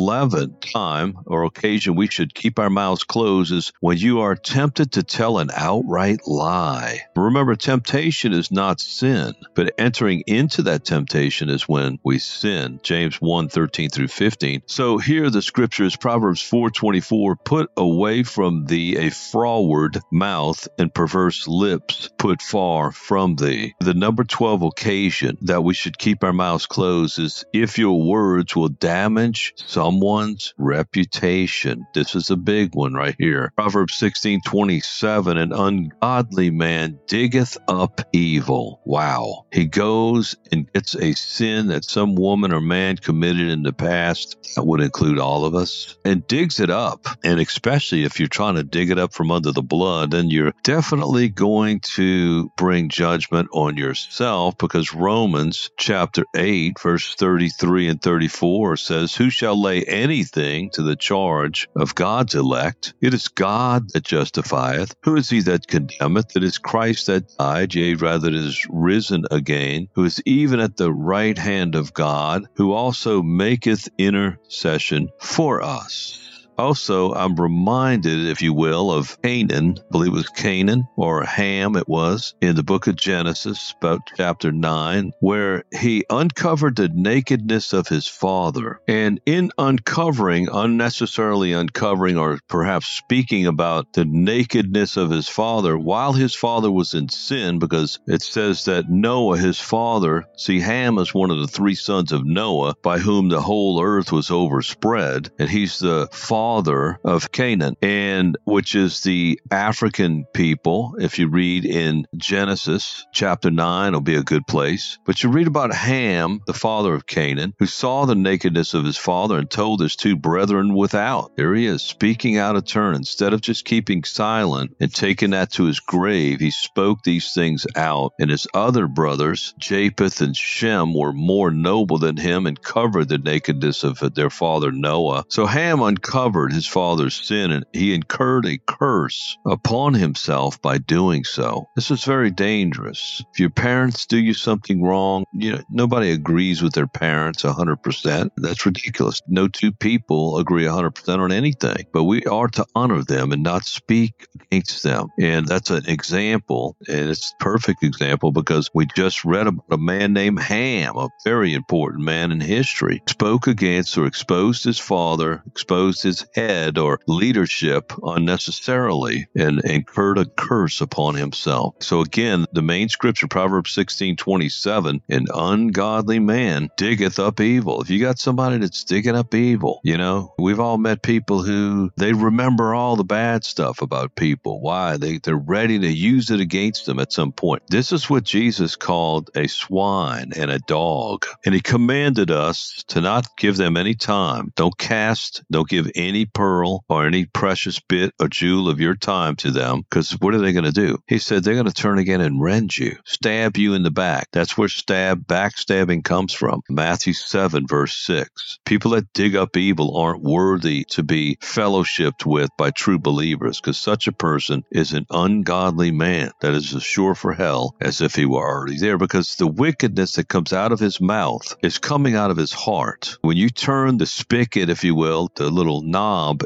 time 0.60 1.18
or 1.26 1.44
occasion 1.44 1.94
we 1.94 2.08
should 2.08 2.34
keep 2.34 2.58
our 2.58 2.70
mouths 2.70 3.04
closed 3.04 3.52
is 3.52 3.72
when 3.80 3.96
you 3.96 4.20
are 4.20 4.34
tempted 4.34 4.92
to 4.92 5.02
tell 5.02 5.38
an 5.38 5.50
outright 5.54 6.20
lie. 6.26 7.00
Remember, 7.16 7.54
temptation 7.56 8.32
is 8.32 8.50
not 8.50 8.80
sin, 8.80 9.34
but 9.54 9.74
entering 9.78 10.22
into 10.26 10.62
that 10.62 10.84
temptation 10.84 11.48
is 11.48 11.68
when 11.68 11.98
we 12.04 12.18
sin. 12.18 12.80
James 12.82 13.16
1 13.16 13.48
13 13.48 13.90
through 13.90 14.08
15. 14.08 14.62
So 14.66 14.98
here 14.98 15.30
the 15.30 15.42
scripture 15.42 15.84
is 15.84 15.96
Proverbs 15.96 16.42
4 16.42 16.70
24. 16.70 17.36
Put 17.36 17.70
away 17.76 18.22
from 18.22 18.66
thee 18.66 18.96
a 18.96 19.10
froward 19.10 20.00
mouth 20.10 20.66
and 20.78 20.92
perverse 20.92 21.46
lips 21.46 22.10
put 22.18 22.42
far 22.42 22.92
from 22.92 23.36
thee. 23.36 23.74
The 23.80 23.94
number 23.94 24.24
12 24.24 24.62
occasion 24.62 25.38
that 25.42 25.62
we 25.62 25.74
should 25.74 25.98
keep 25.98 26.24
our 26.24 26.32
mouths 26.32 26.66
closed 26.66 27.18
is 27.18 27.44
if 27.52 27.78
your 27.78 28.02
words 28.02 28.56
will 28.56 28.68
damage 28.68 29.54
someone's 29.84 30.54
reputation. 30.56 31.86
This 31.92 32.14
is 32.14 32.30
a 32.30 32.36
big 32.36 32.74
one 32.74 32.94
right 32.94 33.14
here. 33.18 33.52
Proverbs 33.54 33.98
16 33.98 34.40
27. 34.40 35.36
An 35.36 35.52
ungodly 35.52 36.50
man 36.50 36.98
diggeth 37.06 37.58
up 37.68 38.00
evil. 38.12 38.80
Wow. 38.86 39.44
He 39.52 39.66
goes 39.66 40.36
and 40.50 40.72
gets 40.72 40.94
a 40.96 41.12
sin 41.12 41.66
that 41.66 41.84
some 41.84 42.14
woman 42.14 42.50
or 42.54 42.62
man 42.62 42.96
committed 42.96 43.48
in 43.48 43.62
the 43.62 43.74
past. 43.74 44.54
That 44.56 44.64
would 44.64 44.80
include 44.80 45.18
all 45.18 45.44
of 45.44 45.54
us. 45.54 45.98
And 46.02 46.26
digs 46.26 46.60
it 46.60 46.70
up. 46.70 47.06
And 47.22 47.38
especially 47.38 48.04
if 48.04 48.18
you're 48.18 48.28
trying 48.28 48.54
to 48.54 48.64
dig 48.64 48.90
it 48.90 48.98
up 48.98 49.12
from 49.12 49.30
under 49.30 49.52
the 49.52 49.62
blood, 49.62 50.12
then 50.12 50.30
you're 50.30 50.54
definitely 50.62 51.28
going 51.28 51.80
to 51.80 52.50
bring 52.56 52.88
judgment 52.88 53.50
on 53.52 53.76
yourself 53.76 54.56
because 54.56 54.94
Romans 54.94 55.70
chapter 55.76 56.24
8, 56.34 56.80
verse 56.80 57.14
33 57.16 57.88
and 57.88 58.00
34 58.00 58.78
says, 58.78 59.14
Who 59.14 59.28
shall 59.28 59.60
lay 59.60 59.73
anything 59.82 60.70
to 60.74 60.82
the 60.82 60.96
charge 60.96 61.68
of 61.76 61.94
God's 61.94 62.34
elect? 62.34 62.94
It 63.00 63.14
is 63.14 63.28
God 63.28 63.90
that 63.92 64.04
justifieth. 64.04 64.94
Who 65.02 65.16
is 65.16 65.28
he 65.30 65.40
that 65.42 65.66
condemneth? 65.66 66.36
It 66.36 66.44
is 66.44 66.58
Christ 66.58 67.06
that 67.06 67.36
died, 67.38 67.74
yea, 67.74 67.94
rather 67.94 68.28
it 68.28 68.34
is 68.34 68.66
risen 68.70 69.24
again, 69.30 69.88
who 69.94 70.04
is 70.04 70.22
even 70.24 70.60
at 70.60 70.76
the 70.76 70.92
right 70.92 71.36
hand 71.36 71.74
of 71.74 71.92
God, 71.92 72.44
who 72.56 72.72
also 72.72 73.22
maketh 73.22 73.88
intercession 73.98 75.08
for 75.20 75.62
us. 75.62 76.20
Also, 76.56 77.12
I'm 77.12 77.34
reminded, 77.34 78.26
if 78.26 78.40
you 78.40 78.54
will, 78.54 78.92
of 78.92 79.20
Canaan. 79.22 79.74
I 79.78 79.82
believe 79.90 80.12
it 80.12 80.16
was 80.16 80.28
Canaan 80.28 80.86
or 80.96 81.24
Ham, 81.24 81.74
it 81.74 81.88
was, 81.88 82.34
in 82.40 82.54
the 82.54 82.62
book 82.62 82.86
of 82.86 82.96
Genesis, 82.96 83.74
about 83.78 84.10
chapter 84.16 84.52
9, 84.52 85.12
where 85.20 85.64
he 85.76 86.04
uncovered 86.08 86.76
the 86.76 86.88
nakedness 86.88 87.72
of 87.72 87.88
his 87.88 88.06
father. 88.06 88.78
And 88.86 89.20
in 89.26 89.50
uncovering, 89.58 90.48
unnecessarily 90.52 91.52
uncovering, 91.52 92.16
or 92.16 92.38
perhaps 92.48 92.86
speaking 92.86 93.46
about 93.46 93.92
the 93.92 94.04
nakedness 94.04 94.96
of 94.96 95.10
his 95.10 95.28
father 95.28 95.76
while 95.76 96.12
his 96.12 96.34
father 96.34 96.70
was 96.70 96.94
in 96.94 97.08
sin, 97.08 97.58
because 97.58 97.98
it 98.06 98.22
says 98.22 98.66
that 98.66 98.88
Noah, 98.88 99.38
his 99.38 99.58
father, 99.58 100.24
see, 100.36 100.60
Ham 100.60 100.98
is 100.98 101.12
one 101.12 101.32
of 101.32 101.38
the 101.38 101.48
three 101.48 101.74
sons 101.74 102.12
of 102.12 102.24
Noah 102.24 102.74
by 102.82 102.98
whom 102.98 103.28
the 103.28 103.40
whole 103.40 103.82
earth 103.82 104.12
was 104.12 104.30
overspread, 104.30 105.30
and 105.38 105.50
he's 105.50 105.80
the 105.80 106.08
father 106.12 106.43
father 106.44 107.00
of 107.04 107.32
Canaan, 107.32 107.74
and 107.80 108.36
which 108.44 108.74
is 108.74 109.00
the 109.00 109.40
African 109.50 110.26
people. 110.34 110.94
If 111.00 111.18
you 111.18 111.28
read 111.28 111.64
in 111.64 112.06
Genesis 112.18 113.06
chapter 113.14 113.50
9, 113.50 113.88
it'll 113.88 114.02
be 114.02 114.16
a 114.16 114.22
good 114.22 114.46
place. 114.46 114.98
But 115.06 115.22
you 115.22 115.30
read 115.30 115.46
about 115.46 115.74
Ham, 115.74 116.42
the 116.46 116.52
father 116.52 116.92
of 116.92 117.06
Canaan, 117.06 117.54
who 117.58 117.64
saw 117.64 118.04
the 118.04 118.14
nakedness 118.14 118.74
of 118.74 118.84
his 118.84 118.98
father 118.98 119.38
and 119.38 119.50
told 119.50 119.80
his 119.80 119.96
two 119.96 120.16
brethren 120.16 120.74
without. 120.74 121.34
There 121.34 121.54
he 121.54 121.64
is, 121.64 121.82
speaking 121.82 122.36
out 122.36 122.56
of 122.56 122.66
turn. 122.66 122.94
Instead 122.94 123.32
of 123.32 123.40
just 123.40 123.64
keeping 123.64 124.04
silent 124.04 124.76
and 124.78 124.94
taking 124.94 125.30
that 125.30 125.52
to 125.52 125.64
his 125.64 125.80
grave, 125.80 126.40
he 126.40 126.50
spoke 126.50 126.98
these 127.04 127.32
things 127.32 127.66
out. 127.74 128.12
And 128.20 128.30
his 128.30 128.46
other 128.52 128.86
brothers, 128.86 129.54
Japheth 129.58 130.20
and 130.20 130.36
Shem, 130.36 130.92
were 130.92 131.14
more 131.14 131.50
noble 131.50 131.96
than 131.96 132.18
him 132.18 132.46
and 132.46 132.60
covered 132.62 133.08
the 133.08 133.16
nakedness 133.16 133.82
of 133.82 133.98
their 134.14 134.28
father 134.28 134.70
Noah. 134.70 135.24
So 135.30 135.46
Ham 135.46 135.80
uncovered 135.80 136.33
his 136.52 136.66
father's 136.66 137.14
sin 137.14 137.50
and 137.50 137.64
he 137.72 137.94
incurred 137.94 138.46
a 138.46 138.58
curse 138.58 139.38
upon 139.46 139.94
himself 139.94 140.60
by 140.60 140.78
doing 140.78 141.24
so. 141.24 141.68
This 141.76 141.90
is 141.90 142.04
very 142.04 142.30
dangerous. 142.30 143.22
If 143.32 143.40
your 143.40 143.50
parents 143.50 144.06
do 144.06 144.18
you 144.18 144.34
something 144.34 144.82
wrong, 144.82 145.24
you 145.32 145.52
know, 145.52 145.62
nobody 145.70 146.10
agrees 146.10 146.62
with 146.62 146.72
their 146.72 146.86
parents 146.86 147.42
100%. 147.42 148.30
That's 148.36 148.66
ridiculous. 148.66 149.20
No 149.28 149.48
two 149.48 149.72
people 149.72 150.38
agree 150.38 150.64
100% 150.64 151.18
on 151.18 151.32
anything, 151.32 151.86
but 151.92 152.04
we 152.04 152.24
are 152.24 152.48
to 152.48 152.66
honor 152.74 153.02
them 153.02 153.32
and 153.32 153.42
not 153.42 153.64
speak 153.64 154.26
against 154.34 154.82
them. 154.82 155.08
And 155.20 155.46
that's 155.46 155.70
an 155.70 155.88
example, 155.88 156.76
and 156.88 157.10
it's 157.10 157.32
a 157.32 157.42
perfect 157.42 157.82
example 157.82 158.32
because 158.32 158.70
we 158.74 158.86
just 158.96 159.24
read 159.24 159.46
about 159.46 159.64
a 159.70 159.78
man 159.78 160.12
named 160.12 160.40
Ham, 160.40 160.96
a 160.96 161.08
very 161.24 161.54
important 161.54 162.04
man 162.04 162.32
in 162.32 162.40
history, 162.40 163.02
spoke 163.08 163.46
against 163.46 163.96
or 163.96 164.06
exposed 164.06 164.64
his 164.64 164.78
father, 164.78 165.42
exposed 165.46 166.02
his 166.02 166.23
head 166.34 166.78
or 166.78 167.00
leadership 167.06 167.92
unnecessarily, 168.02 169.28
and 169.36 169.60
incurred 169.64 170.18
a 170.18 170.26
curse 170.26 170.80
upon 170.80 171.14
himself. 171.14 171.76
So 171.80 172.00
again, 172.00 172.46
the 172.52 172.62
main 172.62 172.88
scripture, 172.88 173.28
Proverbs 173.28 173.72
16 173.72 174.16
27, 174.16 175.02
an 175.08 175.26
ungodly 175.34 176.18
man 176.18 176.70
diggeth 176.76 177.18
up 177.18 177.40
evil. 177.40 177.80
If 177.80 177.90
you 177.90 178.00
got 178.00 178.18
somebody 178.18 178.58
that's 178.58 178.84
digging 178.84 179.16
up 179.16 179.34
evil, 179.34 179.80
you 179.82 179.96
know, 179.96 180.34
we've 180.38 180.60
all 180.60 180.78
met 180.78 181.02
people 181.02 181.42
who 181.42 181.90
they 181.96 182.12
remember 182.12 182.74
all 182.74 182.96
the 182.96 183.04
bad 183.04 183.44
stuff 183.44 183.82
about 183.82 184.16
people. 184.16 184.60
Why? 184.60 184.96
They, 184.96 185.18
they're 185.18 185.36
ready 185.36 185.78
to 185.78 185.92
use 185.92 186.30
it 186.30 186.40
against 186.40 186.86
them 186.86 186.98
at 186.98 187.12
some 187.12 187.32
point. 187.32 187.62
This 187.68 187.92
is 187.92 188.08
what 188.08 188.24
Jesus 188.24 188.76
called 188.76 189.30
a 189.34 189.46
swine 189.48 190.32
and 190.36 190.50
a 190.50 190.58
dog. 190.60 191.26
And 191.44 191.54
he 191.54 191.60
commanded 191.60 192.30
us 192.30 192.84
to 192.88 193.00
not 193.00 193.36
give 193.36 193.56
them 193.56 193.76
any 193.76 193.94
time. 193.94 194.52
Don't 194.56 194.76
cast, 194.76 195.42
don't 195.50 195.68
give 195.68 195.90
any 195.94 196.13
pearl 196.24 196.84
or 196.88 197.06
any 197.06 197.24
precious 197.24 197.80
bit 197.80 198.14
or 198.20 198.28
jewel 198.28 198.68
of 198.68 198.80
your 198.80 198.94
time 198.94 199.34
to 199.36 199.50
them 199.50 199.80
because 199.80 200.12
what 200.12 200.34
are 200.34 200.38
they 200.38 200.52
going 200.52 200.64
to 200.64 200.72
do? 200.72 200.98
He 201.08 201.18
said 201.18 201.42
they're 201.42 201.54
going 201.54 201.66
to 201.66 201.72
turn 201.72 201.98
again 201.98 202.20
and 202.20 202.40
rend 202.40 202.76
you, 202.76 202.96
stab 203.04 203.56
you 203.56 203.74
in 203.74 203.82
the 203.82 203.90
back. 203.90 204.28
That's 204.32 204.56
where 204.56 204.68
stab, 204.68 205.26
backstabbing 205.26 206.04
comes 206.04 206.32
from. 206.32 206.62
Matthew 206.68 207.12
7, 207.12 207.66
verse 207.66 207.96
6. 207.96 208.60
People 208.64 208.92
that 208.92 209.12
dig 209.12 209.34
up 209.34 209.56
evil 209.56 209.96
aren't 209.96 210.22
worthy 210.22 210.84
to 210.90 211.02
be 211.02 211.36
fellowshipped 211.36 212.24
with 212.24 212.50
by 212.56 212.70
true 212.70 212.98
believers 212.98 213.60
because 213.60 213.78
such 213.78 214.06
a 214.06 214.12
person 214.12 214.62
is 214.70 214.92
an 214.92 215.06
ungodly 215.10 215.90
man 215.90 216.30
that 216.40 216.54
is 216.54 216.74
as 216.74 216.82
sure 216.84 217.14
for 217.14 217.32
hell 217.32 217.74
as 217.80 218.00
if 218.00 218.14
he 218.14 218.24
were 218.24 218.46
already 218.46 218.78
there 218.78 218.98
because 218.98 219.36
the 219.36 219.46
wickedness 219.46 220.12
that 220.12 220.28
comes 220.28 220.52
out 220.52 220.72
of 220.72 220.80
his 220.80 221.00
mouth 221.00 221.56
is 221.62 221.78
coming 221.78 222.14
out 222.14 222.30
of 222.30 222.36
his 222.36 222.52
heart. 222.52 223.18
When 223.22 223.36
you 223.36 223.50
turn 223.50 223.98
the 223.98 224.06
spigot, 224.06 224.70
if 224.70 224.84
you 224.84 224.94
will, 224.94 225.30
the 225.34 225.50
little 225.50 225.82
knob 225.82 226.03